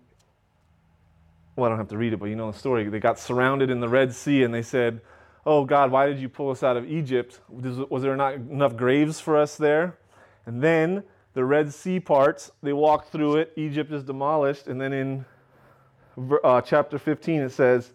well, 1.55 1.65
I 1.65 1.69
don't 1.69 1.77
have 1.77 1.89
to 1.89 1.97
read 1.97 2.13
it, 2.13 2.17
but 2.17 2.25
you 2.25 2.35
know 2.35 2.51
the 2.51 2.57
story. 2.57 2.87
They 2.89 2.99
got 2.99 3.17
surrounded 3.19 3.69
in 3.69 3.79
the 3.79 3.89
Red 3.89 4.13
Sea 4.13 4.43
and 4.43 4.53
they 4.53 4.61
said, 4.61 5.01
Oh 5.45 5.63
God, 5.63 5.91
why 5.91 6.07
did 6.07 6.19
you 6.19 6.27
pull 6.27 6.49
us 6.49 6.63
out 6.63 6.75
of 6.75 6.89
Egypt? 6.89 7.39
Was 7.49 8.03
there 8.03 8.15
not 8.15 8.33
enough 8.33 8.75
graves 8.75 9.19
for 9.19 9.37
us 9.37 9.55
there? 9.55 9.97
And 10.45 10.61
then 10.61 11.03
the 11.33 11.45
Red 11.45 11.73
Sea 11.73 11.99
parts, 11.99 12.51
they 12.63 12.73
walked 12.73 13.11
through 13.11 13.37
it, 13.37 13.53
Egypt 13.55 13.91
is 13.91 14.03
demolished, 14.03 14.67
and 14.67 14.81
then 14.81 14.93
in 14.93 15.25
uh, 16.43 16.61
chapter 16.61 16.97
15 16.97 17.41
it 17.41 17.51
says, 17.51 17.91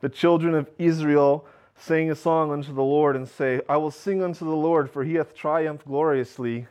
the 0.00 0.08
children 0.08 0.54
of 0.54 0.68
Israel 0.78 1.46
sang 1.76 2.10
a 2.10 2.14
song 2.14 2.50
unto 2.50 2.74
the 2.74 2.82
Lord 2.82 3.14
and 3.14 3.28
say, 3.28 3.60
I 3.68 3.76
will 3.76 3.90
sing 3.90 4.22
unto 4.22 4.44
the 4.44 4.56
Lord, 4.56 4.90
for 4.90 5.04
he 5.04 5.14
hath 5.14 5.34
triumphed 5.34 5.86
gloriously. 5.86 6.66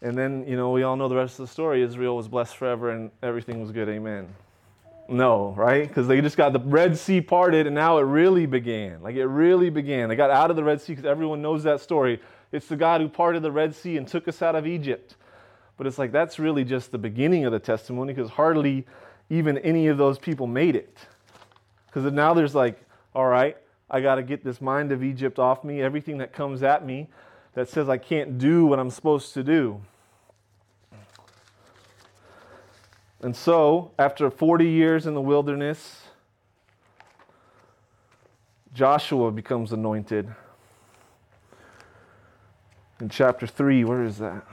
And 0.00 0.16
then, 0.16 0.46
you 0.46 0.56
know, 0.56 0.70
we 0.70 0.82
all 0.82 0.96
know 0.96 1.08
the 1.08 1.16
rest 1.16 1.38
of 1.38 1.46
the 1.46 1.52
story. 1.52 1.82
Israel 1.82 2.16
was 2.16 2.28
blessed 2.28 2.56
forever 2.56 2.90
and 2.90 3.10
everything 3.22 3.60
was 3.60 3.70
good. 3.70 3.88
Amen. 3.88 4.28
No, 5.08 5.54
right? 5.56 5.86
Because 5.86 6.08
they 6.08 6.20
just 6.20 6.36
got 6.36 6.52
the 6.52 6.58
Red 6.60 6.98
Sea 6.98 7.20
parted 7.20 7.66
and 7.66 7.74
now 7.74 7.98
it 7.98 8.02
really 8.02 8.46
began. 8.46 9.02
Like 9.02 9.16
it 9.16 9.26
really 9.26 9.70
began. 9.70 10.08
They 10.08 10.16
got 10.16 10.30
out 10.30 10.50
of 10.50 10.56
the 10.56 10.64
Red 10.64 10.80
Sea 10.80 10.94
because 10.94 11.04
everyone 11.04 11.42
knows 11.42 11.62
that 11.62 11.80
story. 11.80 12.20
It's 12.52 12.66
the 12.66 12.76
God 12.76 13.00
who 13.00 13.08
parted 13.08 13.42
the 13.42 13.52
Red 13.52 13.74
Sea 13.74 13.96
and 13.96 14.06
took 14.06 14.26
us 14.28 14.42
out 14.42 14.56
of 14.56 14.66
Egypt. 14.66 15.16
But 15.76 15.86
it's 15.86 15.98
like 15.98 16.12
that's 16.12 16.38
really 16.38 16.64
just 16.64 16.90
the 16.90 16.98
beginning 16.98 17.44
of 17.44 17.52
the 17.52 17.58
testimony 17.58 18.14
because 18.14 18.30
hardly 18.30 18.86
even 19.30 19.58
any 19.58 19.88
of 19.88 19.98
those 19.98 20.18
people 20.18 20.46
made 20.46 20.74
it. 20.76 20.96
Because 21.86 22.10
now 22.12 22.34
there's 22.34 22.54
like, 22.54 22.80
all 23.14 23.26
right, 23.26 23.56
I 23.90 24.00
got 24.00 24.16
to 24.16 24.22
get 24.22 24.44
this 24.44 24.60
mind 24.60 24.92
of 24.92 25.02
Egypt 25.04 25.38
off 25.38 25.64
me, 25.64 25.80
everything 25.80 26.18
that 26.18 26.32
comes 26.32 26.62
at 26.62 26.84
me 26.84 27.08
that 27.54 27.68
says 27.68 27.88
I 27.88 27.96
can't 27.96 28.38
do 28.38 28.66
what 28.66 28.78
I'm 28.78 28.90
supposed 28.90 29.32
to 29.34 29.42
do. 29.42 29.80
And 33.20 33.34
so, 33.34 33.92
after 33.98 34.30
40 34.30 34.68
years 34.68 35.06
in 35.06 35.14
the 35.14 35.20
wilderness, 35.20 36.02
Joshua 38.74 39.30
becomes 39.30 39.72
anointed. 39.72 40.28
In 43.00 43.08
chapter 43.08 43.46
3, 43.46 43.84
where 43.84 44.04
is 44.04 44.18
that? 44.18 44.44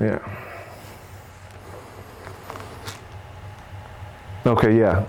Yeah. 0.00 0.18
Okay, 4.44 4.76
yeah. 4.76 5.04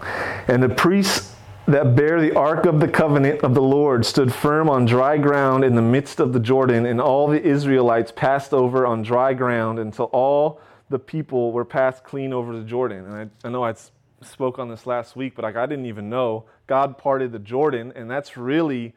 And 0.47 0.61
the 0.61 0.69
priests 0.69 1.24
that 1.67 1.95
bear 1.95 2.21
the 2.21 2.36
ark 2.36 2.65
of 2.65 2.80
the 2.80 2.88
covenant 2.88 3.41
of 3.41 3.56
the 3.56 3.62
Lord 3.62 4.06
stood 4.06 4.34
firm 4.34 4.69
on 4.69 4.86
dry 4.86 5.17
ground 5.17 5.63
in 5.63 5.75
the 5.75 5.82
midst 5.82 6.19
of 6.19 6.32
the 6.32 6.39
Jordan, 6.39 6.86
and 6.86 7.01
all 7.01 7.28
the 7.28 7.41
Israelites 7.41 8.12
passed 8.12 8.54
over 8.54 8.86
on 8.86 9.01
dry 9.01 9.34
ground 9.34 9.80
until 9.80 10.06
all 10.06 10.62
the 10.89 10.99
people 10.99 11.51
were 11.51 11.65
passed 11.65 12.04
clean 12.04 12.34
over 12.34 12.56
the 12.56 12.63
Jordan. 12.63 13.06
And 13.06 13.32
I, 13.43 13.47
I 13.47 13.51
know 13.51 13.63
I 13.63 13.73
spoke 14.21 14.60
on 14.60 14.69
this 14.69 14.86
last 14.86 15.15
week, 15.15 15.34
but 15.36 15.43
like 15.43 15.56
I 15.56 15.65
didn't 15.65 15.88
even 15.88 16.10
know 16.10 16.45
God 16.67 16.97
parted 16.97 17.32
the 17.32 17.39
Jordan, 17.39 17.91
and 17.95 18.10
that's 18.10 18.38
really 18.38 18.93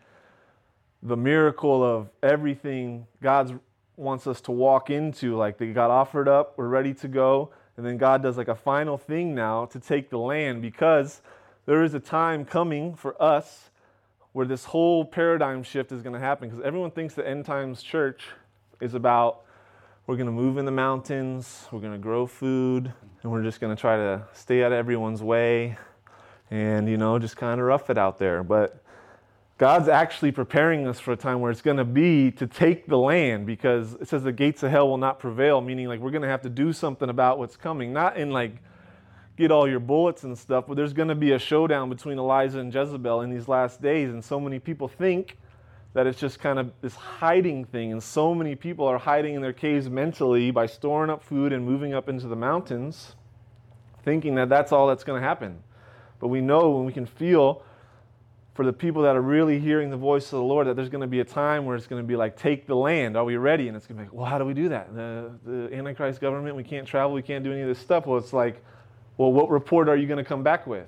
the 1.03 1.17
miracle 1.17 1.83
of 1.83 2.11
everything 2.23 3.07
God 3.23 3.59
wants 3.97 4.27
us 4.27 4.41
to 4.43 4.53
walk 4.53 4.91
into. 4.91 5.37
Like 5.37 5.57
they 5.57 5.69
got 5.69 5.91
offered 5.91 6.29
up, 6.29 6.55
we're 6.59 6.69
ready 6.69 6.93
to 6.95 7.09
go, 7.09 7.51
and 7.79 7.87
then 7.87 7.97
God 7.97 8.23
does 8.23 8.37
like 8.37 8.49
a 8.49 8.55
final 8.55 8.99
thing 8.99 9.35
now 9.35 9.65
to 9.67 9.81
take 9.81 10.11
the 10.11 10.19
land 10.19 10.61
because 10.61 11.23
there 11.69 11.85
is 11.85 11.93
a 11.93 12.01
time 12.01 12.47
coming 12.47 12.95
for 12.95 13.23
us 13.23 13.69
where 14.33 14.47
this 14.47 14.65
whole 14.65 15.05
paradigm 15.05 15.63
shift 15.63 15.93
is 15.93 16.01
going 16.01 16.15
to 16.15 16.19
happen 16.19 16.49
because 16.49 16.65
everyone 16.65 16.91
thinks 16.91 17.13
the 17.13 17.29
end 17.29 17.45
times 17.45 17.83
church 17.83 18.25
is 18.81 18.95
about 18.95 19.43
we're 20.07 20.17
going 20.17 20.29
to 20.29 20.33
move 20.33 20.57
in 20.57 20.65
the 20.65 20.73
mountains, 20.73 21.67
we're 21.71 21.81
going 21.81 21.93
to 21.93 21.99
grow 21.99 22.27
food, 22.27 22.91
and 23.23 23.31
we're 23.31 23.43
just 23.43 23.61
going 23.61 23.77
to 23.77 23.79
try 23.79 23.99
to 23.99 24.23
stay 24.33 24.65
out 24.65 24.73
of 24.73 24.79
everyone's 24.79 25.23
way 25.23 25.77
and, 26.51 26.89
you 26.89 26.97
know, 26.97 27.19
just 27.19 27.37
kind 27.37 27.61
of 27.61 27.67
rough 27.67 27.91
it 27.91 27.99
out 27.99 28.17
there. 28.17 28.43
But 28.43 28.83
God's 29.59 29.89
actually 29.89 30.33
preparing 30.33 30.89
us 30.89 30.99
for 30.99 31.13
a 31.13 31.19
time 31.19 31.41
where 31.41 31.51
it's 31.51 31.61
going 31.61 31.77
to 31.77 31.85
be 31.85 32.31
to 32.31 32.47
take 32.47 32.87
the 32.87 32.97
land 32.97 33.45
because 33.45 33.93
it 34.01 34.09
says 34.09 34.23
the 34.23 34.33
gates 34.33 34.63
of 34.63 34.71
hell 34.71 34.89
will 34.89 34.97
not 34.97 35.19
prevail, 35.19 35.61
meaning 35.61 35.87
like 35.87 36.01
we're 36.01 36.13
going 36.13 36.23
to 36.23 36.29
have 36.29 36.41
to 36.43 36.49
do 36.49 36.73
something 36.73 37.11
about 37.11 37.39
what's 37.39 37.59
coming, 37.59 37.93
not 37.93 38.17
in 38.17 38.31
like 38.31 38.53
get 39.38 39.53
all 39.53 39.68
your 39.68 39.79
bullets 39.79 40.24
and 40.24 40.37
stuff, 40.37 40.64
but 40.66 40.77
there's 40.77 40.92
going 40.92 41.09
to 41.09 41.14
be 41.14 41.31
a 41.31 41.38
showdown 41.38 41.88
between 41.88 42.18
Elijah 42.18 42.59
and 42.59 42.74
Jezebel 42.74 43.20
in 43.20 43.31
these 43.31 43.46
last 43.46 43.81
days. 43.81 44.11
And 44.11 44.22
so 44.22 44.40
many 44.40 44.59
people 44.59 44.88
think 44.88 45.38
that 45.94 46.09
it's 46.09 46.18
just 46.18 46.40
kind 46.40 46.59
of 46.59 46.72
this 46.81 46.94
hiding 46.96 47.64
thing. 47.64 47.92
And 47.92 48.03
so 48.03 48.35
many 48.35 48.57
people 48.57 48.85
are 48.87 48.98
hiding 48.98 49.37
in 49.37 49.42
their 49.42 49.53
caves 49.53 49.88
mentally 49.88 50.51
by 50.51 50.66
storing 50.66 51.09
up 51.09 51.22
food 51.22 51.53
and 51.53 51.64
moving 51.64 51.94
up 51.94 52.09
into 52.09 52.27
the 52.27 52.37
mountains, 52.37 53.14
thinking 54.03 54.35
that 54.35 54.48
that's 54.48 54.72
all 54.72 54.88
that's 54.88 55.05
going 55.05 55.22
to 55.22 55.27
happen. 55.27 55.62
But 56.18 56.29
we 56.29 56.40
know 56.40 56.70
when 56.70 56.85
we 56.85 56.92
can 56.92 57.07
feel 57.07 57.62
for 58.55 58.64
the 58.64 58.72
people 58.72 59.03
that 59.03 59.14
are 59.14 59.22
really 59.22 59.61
hearing 59.61 59.88
the 59.88 59.96
voice 59.96 60.24
of 60.24 60.38
the 60.38 60.42
Lord 60.42 60.66
that 60.66 60.74
there's 60.74 60.88
going 60.88 61.03
to 61.03 61.07
be 61.07 61.20
a 61.20 61.24
time 61.24 61.64
where 61.64 61.77
it's 61.77 61.87
going 61.87 62.03
to 62.03 62.07
be 62.07 62.16
like, 62.16 62.37
take 62.37 62.66
the 62.66 62.74
land. 62.74 63.16
Are 63.16 63.22
we 63.22 63.37
ready? 63.37 63.68
And 63.68 63.77
it's 63.77 63.87
going 63.87 63.98
to 63.98 64.03
be 64.03 64.09
like, 64.09 64.12
well, 64.12 64.27
how 64.27 64.37
do 64.37 64.44
we 64.44 64.53
do 64.53 64.70
that? 64.70 64.92
The, 64.92 65.31
the 65.46 65.72
Antichrist 65.72 66.20
government, 66.20 66.57
we 66.57 66.64
can't 66.64 66.85
travel, 66.85 67.12
we 67.12 67.22
can't 67.22 67.44
do 67.44 67.53
any 67.53 67.61
of 67.61 67.68
this 67.68 67.79
stuff. 67.79 68.05
Well, 68.05 68.18
it's 68.18 68.33
like, 68.33 68.64
well, 69.19 69.33
what 69.33 69.51
report 69.51 69.89
are 69.89 69.97
you 69.97 70.07
going 70.07 70.25
to 70.25 70.29
come 70.29 70.43
back 70.43 70.67
with? 70.67 70.87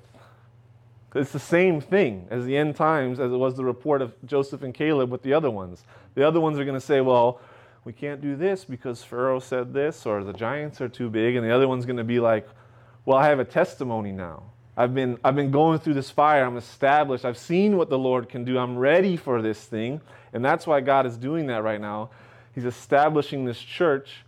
It's 1.13 1.33
the 1.33 1.39
same 1.39 1.81
thing 1.81 2.27
as 2.31 2.45
the 2.45 2.55
end 2.55 2.77
times 2.77 3.19
as 3.19 3.31
it 3.31 3.35
was 3.35 3.55
the 3.55 3.65
report 3.65 4.01
of 4.01 4.13
Joseph 4.25 4.63
and 4.63 4.73
Caleb 4.73 5.11
with 5.11 5.21
the 5.21 5.33
other 5.33 5.51
ones. 5.51 5.83
The 6.15 6.25
other 6.25 6.39
ones 6.39 6.57
are 6.57 6.63
going 6.63 6.79
to 6.79 6.85
say, 6.85 7.01
well, 7.01 7.41
we 7.83 7.91
can't 7.91 8.21
do 8.21 8.37
this 8.37 8.63
because 8.63 9.03
Pharaoh 9.03 9.39
said 9.39 9.73
this, 9.73 10.05
or 10.05 10.23
the 10.23 10.31
giants 10.31 10.79
are 10.79 10.87
too 10.87 11.09
big. 11.09 11.35
And 11.35 11.45
the 11.45 11.53
other 11.53 11.67
one's 11.67 11.85
going 11.85 11.97
to 11.97 12.05
be 12.05 12.21
like, 12.21 12.47
well, 13.03 13.17
I 13.17 13.27
have 13.27 13.39
a 13.39 13.45
testimony 13.45 14.13
now. 14.13 14.43
I've 14.77 14.95
been, 14.95 15.17
I've 15.23 15.35
been 15.35 15.51
going 15.51 15.79
through 15.79 15.95
this 15.95 16.09
fire. 16.09 16.45
I'm 16.45 16.55
established. 16.55 17.25
I've 17.25 17.37
seen 17.37 17.75
what 17.75 17.89
the 17.89 17.99
Lord 17.99 18.29
can 18.29 18.45
do. 18.45 18.57
I'm 18.57 18.77
ready 18.77 19.17
for 19.17 19.41
this 19.41 19.59
thing. 19.65 19.99
And 20.31 20.45
that's 20.45 20.65
why 20.65 20.79
God 20.79 21.05
is 21.05 21.17
doing 21.17 21.47
that 21.47 21.63
right 21.63 21.81
now. 21.81 22.11
He's 22.55 22.65
establishing 22.65 23.43
this 23.43 23.59
church 23.59 24.23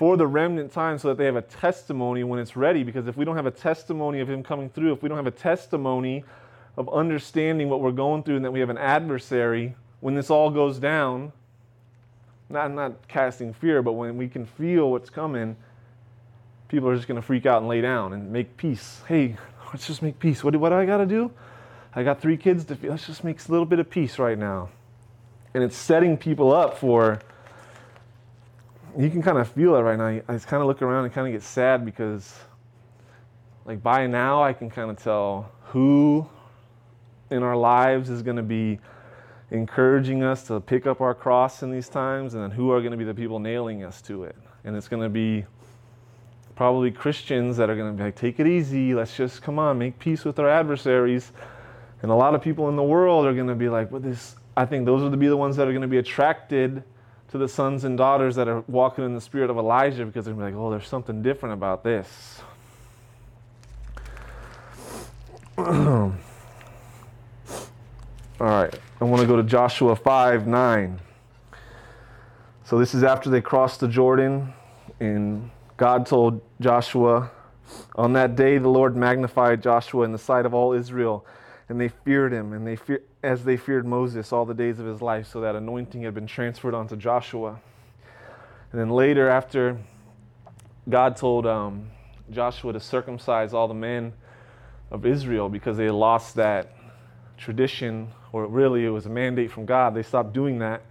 for 0.00 0.16
the 0.16 0.26
remnant 0.26 0.72
time 0.72 0.96
so 0.96 1.08
that 1.08 1.18
they 1.18 1.26
have 1.26 1.36
a 1.36 1.42
testimony 1.42 2.24
when 2.24 2.40
it's 2.40 2.56
ready. 2.56 2.82
Because 2.82 3.06
if 3.06 3.18
we 3.18 3.26
don't 3.26 3.36
have 3.36 3.44
a 3.44 3.50
testimony 3.50 4.20
of 4.20 4.30
Him 4.30 4.42
coming 4.42 4.70
through, 4.70 4.94
if 4.94 5.02
we 5.02 5.10
don't 5.10 5.18
have 5.18 5.26
a 5.26 5.30
testimony 5.30 6.24
of 6.78 6.88
understanding 6.88 7.68
what 7.68 7.82
we're 7.82 7.92
going 7.92 8.22
through 8.22 8.36
and 8.36 8.44
that 8.46 8.50
we 8.50 8.60
have 8.60 8.70
an 8.70 8.78
adversary, 8.78 9.74
when 10.00 10.14
this 10.14 10.30
all 10.30 10.48
goes 10.48 10.78
down, 10.78 11.32
not, 12.48 12.70
not 12.72 13.08
casting 13.08 13.52
fear, 13.52 13.82
but 13.82 13.92
when 13.92 14.16
we 14.16 14.26
can 14.26 14.46
feel 14.46 14.90
what's 14.90 15.10
coming, 15.10 15.54
people 16.68 16.88
are 16.88 16.96
just 16.96 17.06
going 17.06 17.20
to 17.20 17.26
freak 17.26 17.44
out 17.44 17.58
and 17.58 17.68
lay 17.68 17.82
down 17.82 18.14
and 18.14 18.32
make 18.32 18.56
peace. 18.56 19.02
Hey, 19.06 19.36
let's 19.66 19.86
just 19.86 20.00
make 20.00 20.18
peace. 20.18 20.42
What 20.42 20.54
do, 20.54 20.58
what 20.58 20.70
do 20.70 20.76
I 20.76 20.86
got 20.86 20.96
to 20.96 21.06
do? 21.06 21.30
I 21.94 22.04
got 22.04 22.22
three 22.22 22.38
kids 22.38 22.64
to 22.64 22.74
feed. 22.74 22.88
Let's 22.88 23.06
just 23.06 23.22
make 23.22 23.46
a 23.46 23.52
little 23.52 23.66
bit 23.66 23.78
of 23.78 23.90
peace 23.90 24.18
right 24.18 24.38
now. 24.38 24.70
And 25.52 25.62
it's 25.62 25.76
setting 25.76 26.16
people 26.16 26.54
up 26.54 26.78
for 26.78 27.20
you 28.98 29.10
can 29.10 29.22
kind 29.22 29.38
of 29.38 29.48
feel 29.48 29.76
it 29.76 29.80
right 29.80 29.98
now. 29.98 30.06
I 30.06 30.32
just 30.32 30.46
kind 30.46 30.60
of 30.60 30.66
look 30.66 30.82
around 30.82 31.04
and 31.04 31.12
kind 31.12 31.26
of 31.26 31.32
get 31.32 31.42
sad 31.42 31.84
because, 31.84 32.34
like, 33.64 33.82
by 33.82 34.06
now 34.06 34.42
I 34.42 34.52
can 34.52 34.70
kind 34.70 34.90
of 34.90 35.02
tell 35.02 35.50
who 35.64 36.28
in 37.30 37.42
our 37.42 37.56
lives 37.56 38.10
is 38.10 38.22
going 38.22 38.36
to 38.36 38.42
be 38.42 38.78
encouraging 39.50 40.22
us 40.22 40.44
to 40.44 40.60
pick 40.60 40.86
up 40.86 41.00
our 41.00 41.14
cross 41.14 41.62
in 41.62 41.70
these 41.70 41.88
times, 41.88 42.34
and 42.34 42.42
then 42.42 42.50
who 42.50 42.70
are 42.70 42.80
going 42.80 42.92
to 42.92 42.96
be 42.96 43.04
the 43.04 43.14
people 43.14 43.38
nailing 43.38 43.84
us 43.84 44.00
to 44.02 44.24
it. 44.24 44.36
And 44.64 44.76
it's 44.76 44.88
going 44.88 45.02
to 45.02 45.08
be 45.08 45.44
probably 46.54 46.90
Christians 46.90 47.56
that 47.56 47.70
are 47.70 47.76
going 47.76 47.90
to 47.90 47.96
be 47.96 48.04
like, 48.04 48.16
take 48.16 48.38
it 48.38 48.46
easy, 48.46 48.94
let's 48.94 49.16
just 49.16 49.42
come 49.42 49.58
on, 49.58 49.78
make 49.78 49.98
peace 49.98 50.24
with 50.24 50.38
our 50.38 50.48
adversaries. 50.48 51.32
And 52.02 52.10
a 52.10 52.14
lot 52.14 52.34
of 52.34 52.42
people 52.42 52.68
in 52.68 52.76
the 52.76 52.82
world 52.82 53.26
are 53.26 53.34
going 53.34 53.48
to 53.48 53.54
be 53.54 53.68
like, 53.68 53.90
well, 53.90 54.00
this, 54.00 54.36
I 54.56 54.66
think 54.66 54.86
those 54.86 55.02
are 55.02 55.10
to 55.10 55.16
be 55.16 55.28
the 55.28 55.36
ones 55.36 55.56
that 55.56 55.66
are 55.66 55.72
going 55.72 55.82
to 55.82 55.88
be 55.88 55.98
attracted 55.98 56.82
to 57.30 57.38
the 57.38 57.48
sons 57.48 57.84
and 57.84 57.96
daughters 57.96 58.34
that 58.36 58.48
are 58.48 58.64
walking 58.66 59.04
in 59.04 59.14
the 59.14 59.20
spirit 59.20 59.50
of 59.50 59.56
Elijah 59.56 60.04
because 60.04 60.24
they're 60.24 60.34
like, 60.34 60.54
oh, 60.54 60.70
there's 60.70 60.88
something 60.88 61.22
different 61.22 61.52
about 61.52 61.84
this. 61.84 62.40
All 65.58 66.12
right, 68.40 68.74
I 69.00 69.04
want 69.04 69.20
to 69.20 69.28
go 69.28 69.36
to 69.36 69.42
Joshua 69.42 69.94
5 69.94 70.46
9. 70.46 71.00
So 72.64 72.78
this 72.78 72.94
is 72.94 73.04
after 73.04 73.30
they 73.30 73.40
crossed 73.40 73.80
the 73.80 73.88
Jordan, 73.88 74.52
and 74.98 75.50
God 75.76 76.06
told 76.06 76.40
Joshua, 76.60 77.30
On 77.96 78.12
that 78.14 78.34
day 78.36 78.58
the 78.58 78.68
Lord 78.68 78.96
magnified 78.96 79.62
Joshua 79.62 80.04
in 80.04 80.12
the 80.12 80.18
sight 80.18 80.46
of 80.46 80.54
all 80.54 80.72
Israel 80.72 81.26
and 81.70 81.80
they 81.80 81.88
feared 81.88 82.32
him, 82.32 82.52
and 82.52 82.66
they 82.66 82.74
fear, 82.74 83.00
as 83.22 83.44
they 83.44 83.56
feared 83.56 83.86
Moses 83.86 84.32
all 84.32 84.44
the 84.44 84.54
days 84.54 84.78
of 84.78 84.86
his 84.86 85.02
life, 85.02 85.26
so 85.26 85.40
that 85.42 85.54
anointing 85.54 86.02
had 86.02 86.14
been 86.14 86.26
transferred 86.26 86.74
onto 86.74 86.96
Joshua. 86.96 87.60
And 88.72 88.80
then 88.80 88.90
later, 88.90 89.28
after 89.28 89.78
God 90.88 91.16
told 91.16 91.46
um, 91.46 91.90
Joshua 92.30 92.72
to 92.72 92.80
circumcise 92.80 93.52
all 93.52 93.68
the 93.68 93.74
men 93.74 94.12
of 94.90 95.04
Israel 95.04 95.48
because 95.48 95.76
they 95.76 95.90
lost 95.90 96.34
that 96.36 96.72
tradition, 97.36 98.08
or 98.32 98.46
really 98.46 98.84
it 98.84 98.90
was 98.90 99.06
a 99.06 99.10
mandate 99.10 99.50
from 99.50 99.66
God, 99.66 99.94
they 99.94 100.02
stopped 100.02 100.32
doing 100.32 100.58
that 100.60 100.82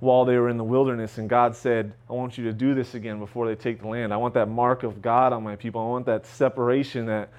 while 0.00 0.24
they 0.24 0.36
were 0.36 0.48
in 0.48 0.56
the 0.56 0.64
wilderness. 0.64 1.18
And 1.18 1.28
God 1.28 1.56
said, 1.56 1.92
I 2.08 2.12
want 2.12 2.38
you 2.38 2.44
to 2.44 2.52
do 2.52 2.74
this 2.74 2.94
again 2.94 3.18
before 3.18 3.46
they 3.46 3.54
take 3.54 3.80
the 3.80 3.88
land. 3.88 4.12
I 4.12 4.16
want 4.16 4.34
that 4.34 4.48
mark 4.48 4.82
of 4.82 5.02
God 5.02 5.32
on 5.32 5.42
my 5.42 5.56
people. 5.56 5.80
I 5.80 5.86
want 5.86 6.06
that 6.06 6.26
separation 6.26 7.06
that 7.06 7.30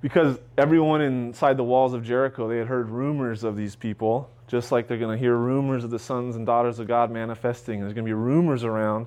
because 0.00 0.38
everyone 0.58 1.00
inside 1.00 1.56
the 1.56 1.64
walls 1.64 1.94
of 1.94 2.02
Jericho, 2.02 2.48
they 2.48 2.58
had 2.58 2.66
heard 2.66 2.90
rumors 2.90 3.44
of 3.44 3.56
these 3.56 3.74
people, 3.74 4.30
just 4.46 4.70
like 4.70 4.88
they're 4.88 4.98
going 4.98 5.16
to 5.16 5.20
hear 5.20 5.34
rumors 5.34 5.84
of 5.84 5.90
the 5.90 5.98
sons 5.98 6.36
and 6.36 6.46
daughters 6.46 6.78
of 6.78 6.86
God 6.86 7.10
manifesting. 7.10 7.80
There's 7.80 7.92
going 7.92 8.04
to 8.04 8.08
be 8.08 8.14
rumors 8.14 8.64
around, 8.64 9.06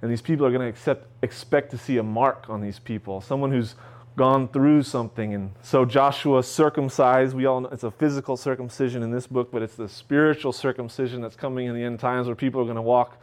and 0.00 0.10
these 0.10 0.22
people 0.22 0.46
are 0.46 0.50
going 0.50 0.62
to 0.62 0.68
accept, 0.68 1.06
expect 1.22 1.70
to 1.72 1.78
see 1.78 1.98
a 1.98 2.02
mark 2.02 2.46
on 2.48 2.60
these 2.60 2.78
people, 2.78 3.20
someone 3.20 3.50
who's 3.50 3.74
gone 4.16 4.46
through 4.48 4.82
something. 4.82 5.34
And 5.34 5.52
so 5.62 5.84
Joshua 5.84 6.42
circumcised. 6.42 7.34
We 7.34 7.46
all 7.46 7.62
know 7.62 7.68
it's 7.68 7.82
a 7.82 7.90
physical 7.90 8.36
circumcision 8.36 9.02
in 9.02 9.10
this 9.10 9.26
book, 9.26 9.50
but 9.50 9.62
it's 9.62 9.74
the 9.74 9.88
spiritual 9.88 10.52
circumcision 10.52 11.22
that's 11.22 11.36
coming 11.36 11.66
in 11.66 11.74
the 11.74 11.82
end 11.82 11.98
times 11.98 12.26
where 12.26 12.36
people 12.36 12.60
are 12.60 12.64
going 12.64 12.76
to 12.76 12.82
walk 12.82 13.18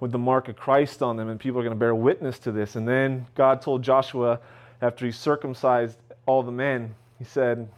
with 0.00 0.12
the 0.12 0.18
mark 0.18 0.48
of 0.48 0.56
Christ 0.56 1.02
on 1.02 1.16
them, 1.16 1.28
and 1.28 1.40
people 1.40 1.60
are 1.60 1.62
going 1.62 1.74
to 1.74 1.78
bear 1.78 1.94
witness 1.94 2.38
to 2.40 2.52
this. 2.52 2.76
And 2.76 2.86
then 2.86 3.26
God 3.34 3.62
told 3.62 3.82
Joshua 3.82 4.40
after 4.82 5.06
he 5.06 5.12
circumcised 5.12 5.96
all 6.26 6.42
the 6.42 6.52
men, 6.52 6.94
he 7.18 7.24
said, 7.24 7.68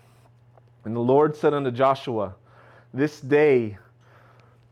And 0.84 0.94
the 0.94 1.00
Lord 1.00 1.36
said 1.36 1.54
unto 1.54 1.70
Joshua, 1.70 2.34
This 2.92 3.20
day 3.20 3.78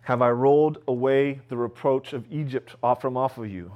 have 0.02 0.20
I 0.20 0.30
rolled 0.30 0.78
away 0.86 1.40
the 1.48 1.56
reproach 1.56 2.12
of 2.12 2.30
Egypt 2.30 2.76
off 2.82 3.00
from 3.00 3.16
off 3.16 3.38
of 3.38 3.50
you. 3.50 3.72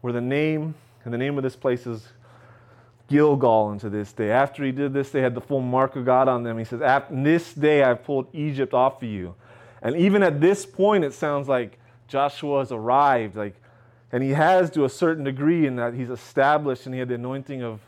Where 0.00 0.12
the 0.12 0.20
name, 0.20 0.74
and 1.04 1.12
the 1.12 1.18
name 1.18 1.36
of 1.36 1.42
this 1.42 1.56
place 1.56 1.86
is 1.86 2.06
Gilgal 3.08 3.68
unto 3.68 3.88
this 3.88 4.12
day. 4.12 4.30
After 4.30 4.64
he 4.64 4.70
did 4.70 4.92
this, 4.92 5.10
they 5.10 5.20
had 5.20 5.34
the 5.34 5.40
full 5.40 5.60
mark 5.60 5.96
of 5.96 6.04
God 6.04 6.28
on 6.28 6.44
them. 6.44 6.58
He 6.58 6.64
says, 6.64 6.80
this 7.10 7.52
day 7.54 7.82
I've 7.82 8.04
pulled 8.04 8.28
Egypt 8.32 8.72
off 8.72 9.02
of 9.02 9.08
you. 9.08 9.34
And 9.82 9.96
even 9.96 10.22
at 10.22 10.40
this 10.40 10.66
point, 10.66 11.04
it 11.04 11.12
sounds 11.12 11.48
like 11.48 11.78
Joshua 12.06 12.60
has 12.60 12.70
arrived. 12.70 13.36
Like, 13.36 13.54
and 14.12 14.22
he 14.22 14.30
has 14.30 14.70
to 14.70 14.84
a 14.84 14.88
certain 14.88 15.24
degree 15.24 15.66
in 15.66 15.76
that 15.76 15.94
he's 15.94 16.10
established 16.10 16.86
and 16.86 16.94
he 16.94 17.00
had 17.00 17.08
the 17.08 17.14
anointing 17.14 17.62
of 17.62 17.80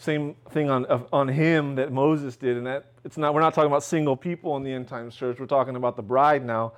same 0.00 0.34
thing 0.50 0.70
on, 0.70 0.86
on 1.12 1.28
him 1.28 1.74
that 1.74 1.92
Moses 1.92 2.34
did. 2.34 2.56
And 2.56 2.66
that 2.66 2.86
it's 3.04 3.18
not, 3.18 3.34
we're 3.34 3.42
not 3.42 3.52
talking 3.52 3.70
about 3.70 3.82
single 3.82 4.16
people 4.16 4.56
in 4.56 4.62
the 4.62 4.72
end 4.72 4.88
times 4.88 5.14
church. 5.14 5.38
We're 5.38 5.44
talking 5.44 5.76
about 5.76 5.94
the 5.96 6.02
bride 6.02 6.44
now. 6.44 6.72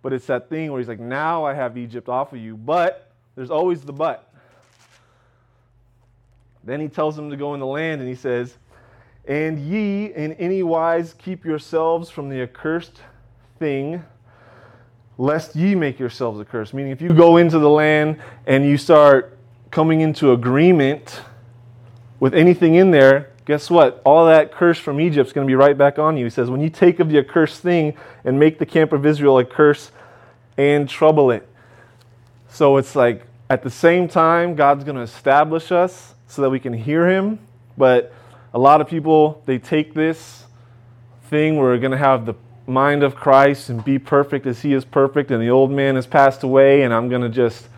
But 0.00 0.12
it's 0.12 0.26
that 0.26 0.48
thing 0.48 0.70
where 0.70 0.78
he's 0.78 0.86
like, 0.86 1.00
now 1.00 1.44
I 1.44 1.54
have 1.54 1.76
Egypt 1.76 2.08
off 2.08 2.32
of 2.32 2.38
you. 2.38 2.56
But 2.56 3.10
there's 3.34 3.50
always 3.50 3.82
the 3.82 3.92
but. 3.92 4.32
Then 6.62 6.80
he 6.80 6.86
tells 6.86 7.16
them 7.16 7.30
to 7.30 7.36
go 7.36 7.54
in 7.54 7.60
the 7.60 7.66
land 7.66 8.00
and 8.00 8.08
he 8.08 8.14
says, 8.14 8.56
And 9.26 9.58
ye 9.58 10.06
in 10.14 10.34
any 10.34 10.62
wise 10.62 11.14
keep 11.14 11.44
yourselves 11.44 12.10
from 12.10 12.28
the 12.28 12.42
accursed 12.42 13.00
thing, 13.58 14.04
lest 15.16 15.56
ye 15.56 15.74
make 15.74 15.98
yourselves 15.98 16.40
accursed. 16.40 16.74
Meaning, 16.74 16.92
if 16.92 17.02
you 17.02 17.08
go 17.08 17.38
into 17.38 17.58
the 17.58 17.70
land 17.70 18.22
and 18.46 18.64
you 18.64 18.76
start 18.76 19.36
coming 19.72 20.00
into 20.00 20.30
agreement 20.30 21.22
with 22.20 22.34
anything 22.34 22.74
in 22.74 22.90
there, 22.90 23.30
guess 23.44 23.70
what? 23.70 24.02
All 24.04 24.26
that 24.26 24.52
curse 24.52 24.78
from 24.78 25.00
Egypt 25.00 25.28
is 25.28 25.32
going 25.32 25.46
to 25.46 25.50
be 25.50 25.54
right 25.54 25.76
back 25.76 25.98
on 25.98 26.16
you. 26.16 26.24
He 26.24 26.30
says, 26.30 26.50
when 26.50 26.60
you 26.60 26.70
take 26.70 27.00
of 27.00 27.08
the 27.08 27.18
accursed 27.18 27.62
thing 27.62 27.96
and 28.24 28.38
make 28.38 28.58
the 28.58 28.66
camp 28.66 28.92
of 28.92 29.06
Israel 29.06 29.38
a 29.38 29.44
curse 29.44 29.90
and 30.56 30.88
trouble 30.88 31.30
it. 31.30 31.48
So 32.50 32.76
it's 32.76 32.96
like 32.96 33.24
at 33.48 33.62
the 33.62 33.70
same 33.70 34.08
time, 34.08 34.54
God's 34.54 34.84
going 34.84 34.96
to 34.96 35.02
establish 35.02 35.72
us 35.72 36.14
so 36.26 36.42
that 36.42 36.50
we 36.50 36.60
can 36.60 36.72
hear 36.72 37.08
Him. 37.08 37.38
But 37.76 38.12
a 38.52 38.58
lot 38.58 38.80
of 38.80 38.88
people, 38.88 39.42
they 39.46 39.58
take 39.58 39.94
this 39.94 40.44
thing 41.24 41.56
where 41.56 41.68
we're 41.70 41.78
going 41.78 41.92
to 41.92 41.98
have 41.98 42.26
the 42.26 42.34
mind 42.66 43.02
of 43.02 43.14
Christ 43.14 43.70
and 43.70 43.82
be 43.82 43.98
perfect 43.98 44.46
as 44.46 44.60
He 44.60 44.74
is 44.74 44.84
perfect, 44.84 45.30
and 45.30 45.42
the 45.42 45.48
old 45.48 45.70
man 45.70 45.94
has 45.94 46.06
passed 46.06 46.42
away, 46.42 46.82
and 46.82 46.92
I'm 46.92 47.08
going 47.08 47.22
to 47.22 47.28
just 47.28 47.68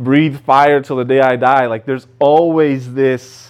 breathe 0.00 0.40
fire 0.40 0.80
till 0.80 0.96
the 0.96 1.04
day 1.04 1.20
I 1.20 1.36
die. 1.36 1.66
Like 1.66 1.84
there's 1.84 2.06
always 2.18 2.94
this 2.94 3.47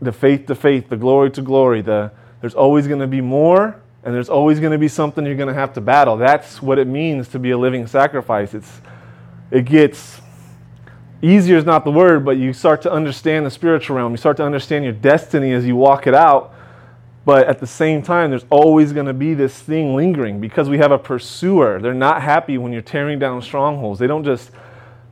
the 0.00 0.12
faith 0.12 0.46
to 0.46 0.54
faith, 0.54 0.88
the 0.88 0.96
glory 0.96 1.30
to 1.32 1.42
glory, 1.42 1.82
the 1.82 2.12
there's 2.40 2.54
always 2.54 2.86
going 2.86 3.00
to 3.00 3.06
be 3.06 3.20
more 3.20 3.80
and 4.04 4.14
there's 4.14 4.28
always 4.28 4.60
going 4.60 4.72
to 4.72 4.78
be 4.78 4.88
something 4.88 5.26
you're 5.26 5.34
going 5.34 5.48
to 5.48 5.54
have 5.54 5.72
to 5.74 5.80
battle. 5.80 6.16
That's 6.16 6.62
what 6.62 6.78
it 6.78 6.86
means 6.86 7.28
to 7.28 7.38
be 7.38 7.50
a 7.50 7.58
living 7.58 7.86
sacrifice. 7.86 8.54
It's 8.54 8.80
it 9.50 9.64
gets 9.64 10.20
easier 11.22 11.56
is 11.56 11.64
not 11.64 11.84
the 11.84 11.90
word, 11.90 12.24
but 12.24 12.36
you 12.36 12.52
start 12.52 12.82
to 12.82 12.92
understand 12.92 13.44
the 13.44 13.50
spiritual 13.50 13.96
realm. 13.96 14.12
You 14.12 14.18
start 14.18 14.36
to 14.38 14.44
understand 14.44 14.84
your 14.84 14.92
destiny 14.92 15.52
as 15.52 15.66
you 15.66 15.74
walk 15.76 16.06
it 16.06 16.14
out. 16.14 16.54
But 17.24 17.46
at 17.46 17.58
the 17.58 17.66
same 17.66 18.00
time, 18.00 18.30
there's 18.30 18.46
always 18.48 18.92
going 18.92 19.06
to 19.06 19.12
be 19.12 19.34
this 19.34 19.58
thing 19.58 19.94
lingering 19.94 20.40
because 20.40 20.68
we 20.68 20.78
have 20.78 20.92
a 20.92 20.98
pursuer. 20.98 21.78
They're 21.80 21.92
not 21.92 22.22
happy 22.22 22.56
when 22.56 22.72
you're 22.72 22.80
tearing 22.80 23.18
down 23.18 23.42
strongholds. 23.42 23.98
They 23.98 24.06
don't 24.06 24.24
just, 24.24 24.50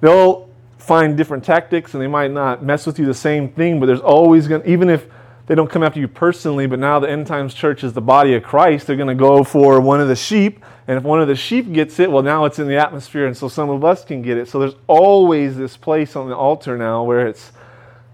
they'll 0.01 0.46
find 0.87 1.17
different 1.17 1.45
tactics 1.45 1.95
and 1.95 2.03
they 2.03 2.07
might 2.07 2.31
not 2.31 2.63
mess 2.63 2.87
with 2.87 2.99
you 2.99 3.07
the 3.07 3.15
same 3.15 3.49
thing, 3.49 3.81
but 3.81 3.87
there's 3.87 4.01
always 4.01 4.47
going 4.47 4.63
to, 4.63 4.71
even 4.71 4.89
if 4.89 5.09
they 5.47 5.55
don't 5.55 5.71
come 5.71 5.83
after 5.83 6.01
you 6.01 6.09
personally, 6.09 6.67
but 6.67 6.79
now 6.79 6.99
the 6.99 7.11
end 7.11 7.27
times 7.27 7.55
church 7.55 7.83
is 7.83 7.93
the 7.93 8.01
body 8.01 8.35
of 8.35 8.43
Christ, 8.43 8.87
they're 8.87 8.97
going 8.97 9.09
to 9.09 9.15
go 9.15 9.43
for 9.43 9.81
one 9.81 10.01
of 10.01 10.09
the 10.09 10.17
sheep 10.17 10.65
and 10.89 10.97
if 10.97 11.03
one 11.03 11.21
of 11.21 11.27
the 11.27 11.35
sheep 11.35 11.73
gets 11.73 11.99
it, 11.99 12.11
well, 12.11 12.23
now 12.23 12.45
it's 12.45 12.61
in 12.61 12.69
the 12.69 12.77
atmosphere, 12.77 13.27
and 13.27 13.37
so 13.37 13.49
some 13.49 13.71
of 13.71 13.85
us 13.85 14.05
can 14.05 14.23
get 14.23 14.39
it. 14.39 14.49
So 14.49 14.61
there's 14.61 14.77
always 14.87 15.57
this 15.57 15.77
place 15.77 16.15
on 16.15 16.29
the 16.29 16.37
altar 16.37 16.79
now 16.79 17.03
where 17.03 17.27
it's, 17.27 17.51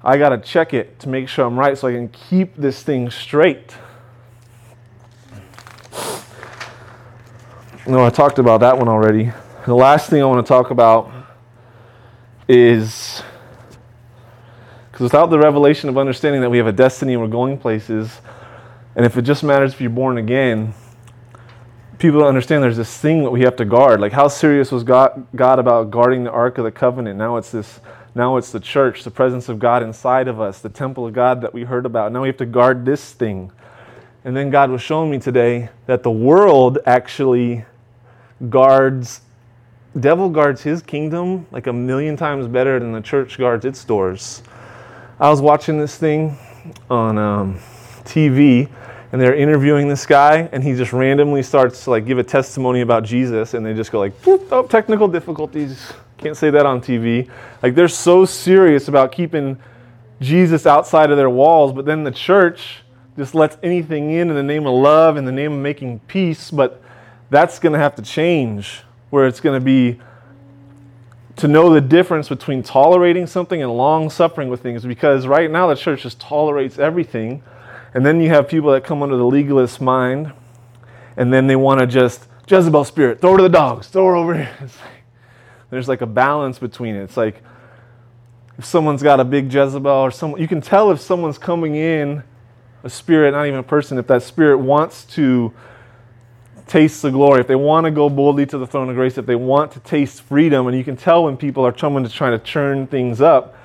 I 0.02 0.16
got 0.16 0.30
to 0.30 0.38
check 0.38 0.72
it 0.72 0.98
to 1.00 1.08
make 1.10 1.28
sure 1.28 1.44
I'm 1.44 1.58
right 1.58 1.76
so 1.76 1.88
I 1.88 1.92
can 1.92 2.08
keep 2.08 2.56
this 2.56 2.82
thing 2.82 3.10
straight. 3.10 3.76
No, 7.86 8.04
I 8.04 8.10
talked 8.10 8.38
about 8.38 8.60
that 8.60 8.78
one 8.78 8.88
already. 8.88 9.30
The 9.66 9.74
last 9.74 10.08
thing 10.08 10.22
I 10.22 10.24
want 10.24 10.44
to 10.44 10.48
talk 10.48 10.70
about 10.70 11.12
is 12.48 13.22
because 14.90 15.04
without 15.04 15.30
the 15.30 15.38
revelation 15.38 15.88
of 15.88 15.96
understanding 15.96 16.42
that 16.42 16.50
we 16.50 16.58
have 16.58 16.66
a 16.66 16.72
destiny 16.72 17.14
and 17.14 17.22
we're 17.22 17.28
going 17.28 17.56
places, 17.58 18.20
and 18.94 19.06
if 19.06 19.16
it 19.16 19.22
just 19.22 19.42
matters 19.42 19.72
if 19.72 19.80
you're 19.80 19.90
born 19.90 20.18
again, 20.18 20.74
people 21.98 22.20
don't 22.20 22.28
understand 22.28 22.62
there's 22.62 22.76
this 22.76 22.98
thing 22.98 23.22
that 23.22 23.30
we 23.30 23.42
have 23.42 23.56
to 23.56 23.64
guard. 23.64 24.00
Like 24.00 24.12
how 24.12 24.28
serious 24.28 24.70
was 24.70 24.84
God, 24.84 25.26
God 25.34 25.58
about 25.58 25.90
guarding 25.90 26.24
the 26.24 26.30
Ark 26.30 26.58
of 26.58 26.64
the 26.64 26.72
Covenant? 26.72 27.18
Now 27.18 27.36
it's 27.36 27.50
this 27.50 27.80
now 28.14 28.36
it's 28.36 28.52
the 28.52 28.60
church, 28.60 29.04
the 29.04 29.10
presence 29.10 29.48
of 29.48 29.58
God 29.58 29.82
inside 29.82 30.28
of 30.28 30.38
us, 30.38 30.60
the 30.60 30.68
temple 30.68 31.06
of 31.06 31.14
God 31.14 31.40
that 31.40 31.54
we 31.54 31.64
heard 31.64 31.86
about. 31.86 32.12
Now 32.12 32.20
we 32.20 32.28
have 32.28 32.36
to 32.38 32.46
guard 32.46 32.84
this 32.84 33.12
thing. 33.12 33.50
And 34.24 34.36
then 34.36 34.50
God 34.50 34.70
was 34.70 34.82
showing 34.82 35.10
me 35.10 35.18
today 35.18 35.70
that 35.86 36.02
the 36.02 36.10
world 36.10 36.78
actually 36.84 37.64
guards 38.50 39.22
devil 40.00 40.30
guards 40.30 40.62
his 40.62 40.82
kingdom 40.82 41.46
like 41.50 41.66
a 41.66 41.72
million 41.72 42.16
times 42.16 42.46
better 42.46 42.78
than 42.78 42.92
the 42.92 43.00
church 43.00 43.38
guards 43.38 43.64
its 43.64 43.84
doors. 43.84 44.42
I 45.20 45.28
was 45.28 45.40
watching 45.40 45.78
this 45.78 45.96
thing 45.96 46.36
on 46.88 47.18
um, 47.18 47.58
TV 48.04 48.68
and 49.12 49.20
they're 49.20 49.34
interviewing 49.34 49.88
this 49.88 50.06
guy 50.06 50.48
and 50.52 50.64
he 50.64 50.74
just 50.74 50.92
randomly 50.92 51.42
starts 51.42 51.84
to 51.84 51.90
like 51.90 52.06
give 52.06 52.18
a 52.18 52.24
testimony 52.24 52.80
about 52.80 53.04
jesus 53.04 53.54
and 53.54 53.64
they 53.64 53.74
just 53.74 53.92
go 53.92 53.98
like 53.98 54.12
oh 54.26 54.66
technical 54.68 55.06
difficulties. 55.06 55.92
Can't 56.18 56.36
say 56.36 56.50
that 56.50 56.64
on 56.64 56.80
tv 56.80 57.28
like 57.62 57.74
they're 57.74 57.88
so 57.88 58.24
serious 58.24 58.88
about 58.88 59.10
keeping 59.10 59.60
jesus 60.20 60.66
outside 60.66 61.10
of 61.10 61.16
their 61.16 61.30
walls 61.30 61.72
but 61.72 61.84
then 61.84 62.04
the 62.04 62.12
church 62.12 62.82
just 63.16 63.34
lets 63.34 63.58
anything 63.62 64.12
in 64.12 64.30
in 64.30 64.36
the 64.36 64.42
name 64.42 64.66
of 64.66 64.72
love 64.72 65.16
in 65.16 65.24
the 65.24 65.32
name 65.32 65.52
of 65.52 65.58
making 65.58 65.98
peace 66.06 66.50
but 66.50 66.80
that's 67.28 67.58
going 67.58 67.72
to 67.72 67.78
have 67.78 67.96
to 67.96 68.02
change 68.02 68.82
where 69.12 69.26
it's 69.26 69.40
going 69.40 69.58
to 69.60 69.64
be 69.64 70.00
to 71.36 71.46
know 71.46 71.72
the 71.72 71.80
difference 71.80 72.28
between 72.28 72.62
tolerating 72.62 73.26
something 73.26 73.62
and 73.62 73.70
long 73.76 74.10
suffering 74.10 74.48
with 74.48 74.62
things 74.62 74.84
because 74.84 75.26
right 75.26 75.50
now 75.50 75.66
the 75.66 75.74
church 75.76 76.02
just 76.02 76.18
tolerates 76.18 76.78
everything 76.78 77.42
and 77.94 78.06
then 78.06 78.20
you 78.20 78.30
have 78.30 78.48
people 78.48 78.72
that 78.72 78.84
come 78.84 79.02
under 79.02 79.16
the 79.16 79.24
legalist 79.24 79.80
mind, 79.80 80.32
and 81.16 81.32
then 81.32 81.46
they 81.46 81.56
want 81.56 81.80
to 81.80 81.86
just, 81.86 82.26
Jezebel 82.48 82.84
spirit, 82.84 83.20
throw 83.20 83.32
her 83.32 83.36
to 83.38 83.42
the 83.42 83.48
dogs, 83.48 83.88
throw 83.88 84.06
her 84.06 84.16
over 84.16 84.34
here. 84.34 84.50
Like, 84.60 85.76
there's 85.76 85.88
like 85.88 86.02
a 86.02 86.06
balance 86.06 86.58
between 86.58 86.94
it. 86.96 87.02
It's 87.04 87.16
like 87.16 87.42
if 88.58 88.64
someone's 88.66 89.02
got 89.02 89.20
a 89.20 89.24
big 89.24 89.50
Jezebel 89.50 89.90
or 89.90 90.10
someone, 90.10 90.38
you 90.38 90.46
can 90.46 90.60
tell 90.60 90.90
if 90.90 91.00
someone's 91.00 91.38
coming 91.38 91.76
in, 91.76 92.22
a 92.82 92.90
spirit, 92.90 93.30
not 93.30 93.46
even 93.46 93.58
a 93.58 93.62
person, 93.62 93.96
if 93.96 94.06
that 94.08 94.22
spirit 94.22 94.58
wants 94.58 95.04
to 95.04 95.50
taste 96.66 97.02
the 97.02 97.10
glory, 97.10 97.40
if 97.40 97.46
they 97.46 97.56
want 97.56 97.84
to 97.84 97.90
go 97.90 98.08
boldly 98.08 98.46
to 98.46 98.58
the 98.58 98.66
throne 98.66 98.88
of 98.88 98.96
grace, 98.96 99.18
if 99.18 99.26
they 99.26 99.36
want 99.36 99.72
to 99.72 99.80
taste 99.80 100.22
freedom, 100.22 100.66
and 100.66 100.76
you 100.76 100.84
can 100.84 100.96
tell 100.96 101.24
when 101.24 101.36
people 101.36 101.64
are 101.66 101.72
coming 101.72 102.04
to 102.04 102.38
turn 102.38 102.86
things 102.86 103.20
up. 103.20 103.56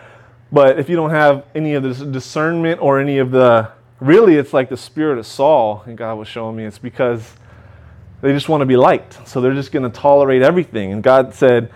But 0.52 0.80
if 0.80 0.90
you 0.90 0.96
don't 0.96 1.10
have 1.10 1.46
any 1.56 1.74
of 1.74 1.84
this 1.84 2.00
discernment 2.00 2.82
or 2.82 3.00
any 3.00 3.18
of 3.18 3.32
the 3.32 3.72
really 4.00 4.36
it's 4.36 4.54
like 4.54 4.70
the 4.70 4.78
spirit 4.78 5.18
of 5.18 5.26
Saul, 5.26 5.84
and 5.86 5.98
God 5.98 6.18
was 6.18 6.28
showing 6.28 6.56
me 6.56 6.66
it's 6.66 6.78
because 6.78 7.34
they 8.22 8.32
just 8.32 8.50
want 8.50 8.62
to 8.62 8.66
be 8.66 8.78
liked. 8.78 9.28
So 9.28 9.42
they're 9.42 9.54
just 9.54 9.72
going 9.72 9.90
to 9.90 9.96
tolerate 9.96 10.42
everything. 10.42 10.92
And 10.92 11.04
God 11.04 11.34
said 11.34 11.72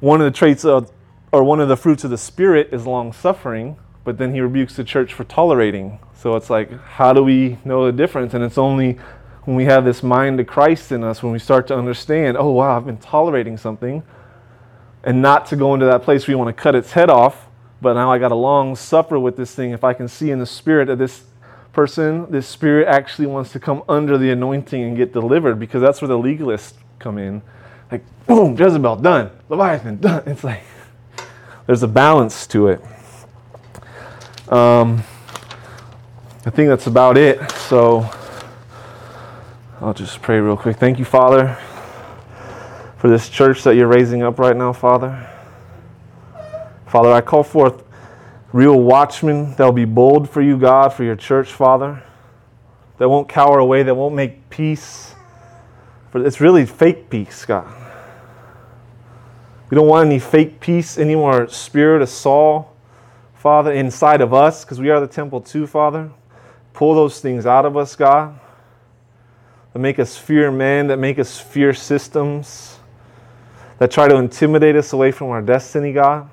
one 0.00 0.20
of 0.20 0.24
the 0.24 0.36
traits 0.36 0.64
of, 0.64 0.90
or 1.32 1.44
one 1.44 1.60
of 1.60 1.68
the 1.68 1.76
fruits 1.76 2.04
of 2.04 2.10
the 2.10 2.18
Spirit 2.18 2.68
is 2.72 2.86
long 2.86 3.12
suffering, 3.12 3.76
but 4.04 4.18
then 4.18 4.34
He 4.34 4.40
rebukes 4.40 4.76
the 4.76 4.84
church 4.84 5.12
for 5.12 5.24
tolerating. 5.24 5.98
So 6.14 6.36
it's 6.36 6.50
like, 6.50 6.70
how 6.80 7.12
do 7.12 7.22
we 7.22 7.58
know 7.64 7.86
the 7.86 7.92
difference? 7.92 8.34
And 8.34 8.42
it's 8.42 8.58
only 8.58 8.98
when 9.44 9.56
we 9.56 9.64
have 9.64 9.84
this 9.84 10.02
mind 10.02 10.40
of 10.40 10.46
Christ 10.46 10.92
in 10.92 11.04
us, 11.04 11.22
when 11.22 11.32
we 11.32 11.38
start 11.38 11.66
to 11.68 11.76
understand, 11.76 12.36
oh, 12.36 12.50
wow, 12.50 12.76
I've 12.76 12.86
been 12.86 12.98
tolerating 12.98 13.56
something, 13.56 14.02
and 15.02 15.20
not 15.20 15.46
to 15.46 15.56
go 15.56 15.74
into 15.74 15.86
that 15.86 16.02
place 16.02 16.26
where 16.26 16.32
you 16.32 16.38
want 16.38 16.56
to 16.56 16.62
cut 16.62 16.74
its 16.74 16.92
head 16.92 17.10
off, 17.10 17.46
but 17.82 17.92
now 17.94 18.10
I 18.10 18.18
got 18.18 18.28
to 18.28 18.34
long 18.34 18.74
suffer 18.74 19.18
with 19.18 19.36
this 19.36 19.54
thing. 19.54 19.72
If 19.72 19.84
I 19.84 19.92
can 19.92 20.08
see 20.08 20.30
in 20.30 20.38
the 20.38 20.46
Spirit 20.46 20.86
that 20.86 20.96
this 20.96 21.24
person, 21.74 22.30
this 22.30 22.46
spirit 22.46 22.86
actually 22.86 23.26
wants 23.26 23.52
to 23.52 23.60
come 23.60 23.82
under 23.88 24.16
the 24.16 24.30
anointing 24.30 24.82
and 24.82 24.96
get 24.96 25.12
delivered 25.12 25.58
because 25.58 25.82
that's 25.82 26.00
where 26.00 26.08
the 26.08 26.16
legalists 26.16 26.74
come 26.98 27.18
in. 27.18 27.42
Like, 27.92 28.04
boom, 28.26 28.56
Jezebel, 28.56 28.96
done. 28.96 29.30
Leviathan, 29.48 30.00
done. 30.00 30.22
It's 30.26 30.44
like, 30.44 30.62
there's 31.66 31.82
a 31.82 31.88
balance 31.88 32.46
to 32.48 32.68
it. 32.68 32.80
Um, 34.50 35.02
I 36.46 36.50
think 36.50 36.68
that's 36.68 36.86
about 36.86 37.18
it. 37.18 37.50
So 37.52 38.08
I'll 39.80 39.92
just 39.92 40.22
pray 40.22 40.38
real 40.38 40.56
quick. 40.56 40.76
Thank 40.76 41.00
you, 41.00 41.04
Father, 41.04 41.58
for 42.96 43.08
this 43.08 43.28
church 43.28 43.64
that 43.64 43.74
you're 43.74 43.88
raising 43.88 44.22
up 44.22 44.38
right 44.38 44.56
now, 44.56 44.72
Father. 44.72 45.28
Father, 46.86 47.10
I 47.10 47.20
call 47.20 47.42
forth 47.42 47.82
real 48.52 48.80
watchmen 48.80 49.50
that'll 49.56 49.72
be 49.72 49.84
bold 49.84 50.30
for 50.30 50.40
you, 50.40 50.56
God, 50.56 50.92
for 50.92 51.02
your 51.02 51.16
church, 51.16 51.52
Father, 51.52 52.04
that 52.98 53.08
won't 53.08 53.28
cower 53.28 53.58
away, 53.58 53.82
that 53.82 53.96
won't 53.96 54.14
make 54.14 54.48
peace. 54.48 55.16
For 56.12 56.24
it's 56.24 56.40
really 56.40 56.66
fake 56.66 57.10
peace, 57.10 57.44
God. 57.44 57.66
We 59.70 59.74
don't 59.74 59.88
want 59.88 60.06
any 60.06 60.20
fake 60.20 60.60
peace 60.60 60.98
anymore. 60.98 61.48
Spirit 61.48 62.00
of 62.00 62.08
Saul, 62.08 62.76
Father, 63.34 63.72
inside 63.72 64.20
of 64.20 64.32
us, 64.32 64.64
because 64.64 64.78
we 64.78 64.90
are 64.90 65.00
the 65.00 65.08
temple 65.08 65.40
too, 65.40 65.66
Father. 65.66 66.12
Pull 66.74 66.94
those 66.94 67.20
things 67.20 67.44
out 67.44 67.66
of 67.66 67.76
us, 67.76 67.96
God, 67.96 68.38
that 69.74 69.78
make 69.78 69.98
us 69.98 70.16
fear 70.16 70.50
men, 70.50 70.86
that 70.86 70.98
make 70.98 71.18
us 71.18 71.38
fear 71.38 71.74
systems, 71.74 72.78
that 73.78 73.90
try 73.90 74.08
to 74.08 74.16
intimidate 74.16 74.76
us 74.76 74.94
away 74.94 75.12
from 75.12 75.28
our 75.28 75.42
destiny, 75.42 75.92
God 75.92 76.30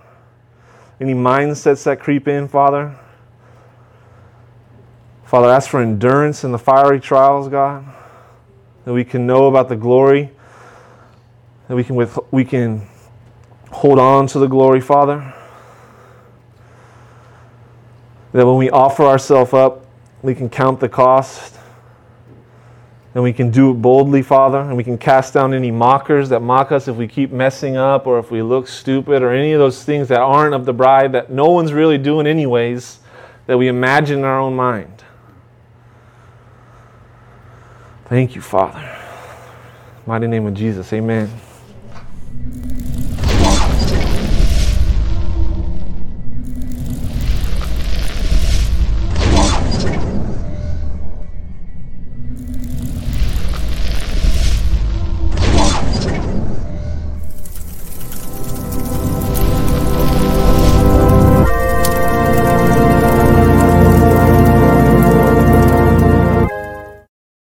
any 1.01 1.15
mindsets 1.15 1.83
that 1.83 1.99
creep 1.99 2.27
in, 2.27 2.47
Father. 2.47 2.95
Father, 5.25 5.49
ask 5.49 5.67
for 5.71 5.81
endurance 5.81 6.43
in 6.43 6.51
the 6.51 6.59
fiery 6.59 6.99
trials, 6.99 7.47
God, 7.47 7.83
that 8.85 8.93
we 8.93 9.03
can 9.03 9.25
know 9.25 9.47
about 9.47 9.67
the 9.67 9.75
glory, 9.75 10.29
that 11.67 11.75
we 11.75 11.83
can, 11.83 11.95
with, 11.95 12.19
we 12.29 12.45
can 12.45 12.87
hold 13.71 13.97
on 13.97 14.27
to 14.27 14.37
the 14.37 14.45
glory, 14.45 14.79
Father. 14.79 15.33
That 18.33 18.45
when 18.45 18.57
we 18.57 18.69
offer 18.69 19.03
ourselves 19.03 19.53
up 19.53 19.87
we 20.21 20.35
can 20.35 20.51
count 20.51 20.79
the 20.79 20.87
cost. 20.87 21.57
And 23.13 23.23
we 23.23 23.33
can 23.33 23.51
do 23.51 23.71
it 23.71 23.75
boldly, 23.75 24.21
Father, 24.21 24.59
and 24.59 24.77
we 24.77 24.85
can 24.85 24.97
cast 24.97 25.33
down 25.33 25.53
any 25.53 25.69
mockers 25.69 26.29
that 26.29 26.39
mock 26.39 26.71
us 26.71 26.87
if 26.87 26.95
we 26.95 27.07
keep 27.07 27.31
messing 27.31 27.75
up 27.75 28.07
or 28.07 28.17
if 28.19 28.31
we 28.31 28.41
look 28.41 28.67
stupid 28.67 29.21
or 29.21 29.31
any 29.31 29.51
of 29.51 29.59
those 29.59 29.83
things 29.83 30.07
that 30.07 30.19
aren't 30.19 30.53
of 30.53 30.65
the 30.65 30.71
bride 30.71 31.11
that 31.11 31.29
no 31.29 31.49
one's 31.49 31.73
really 31.73 31.97
doing, 31.97 32.25
anyways, 32.25 32.99
that 33.47 33.57
we 33.57 33.67
imagine 33.67 34.19
in 34.19 34.25
our 34.25 34.39
own 34.39 34.55
mind. 34.55 35.03
Thank 38.05 38.35
you, 38.35 38.41
Father. 38.41 38.97
Mighty 40.05 40.27
name 40.27 40.45
of 40.45 40.53
Jesus, 40.53 40.91
amen. 40.93 41.29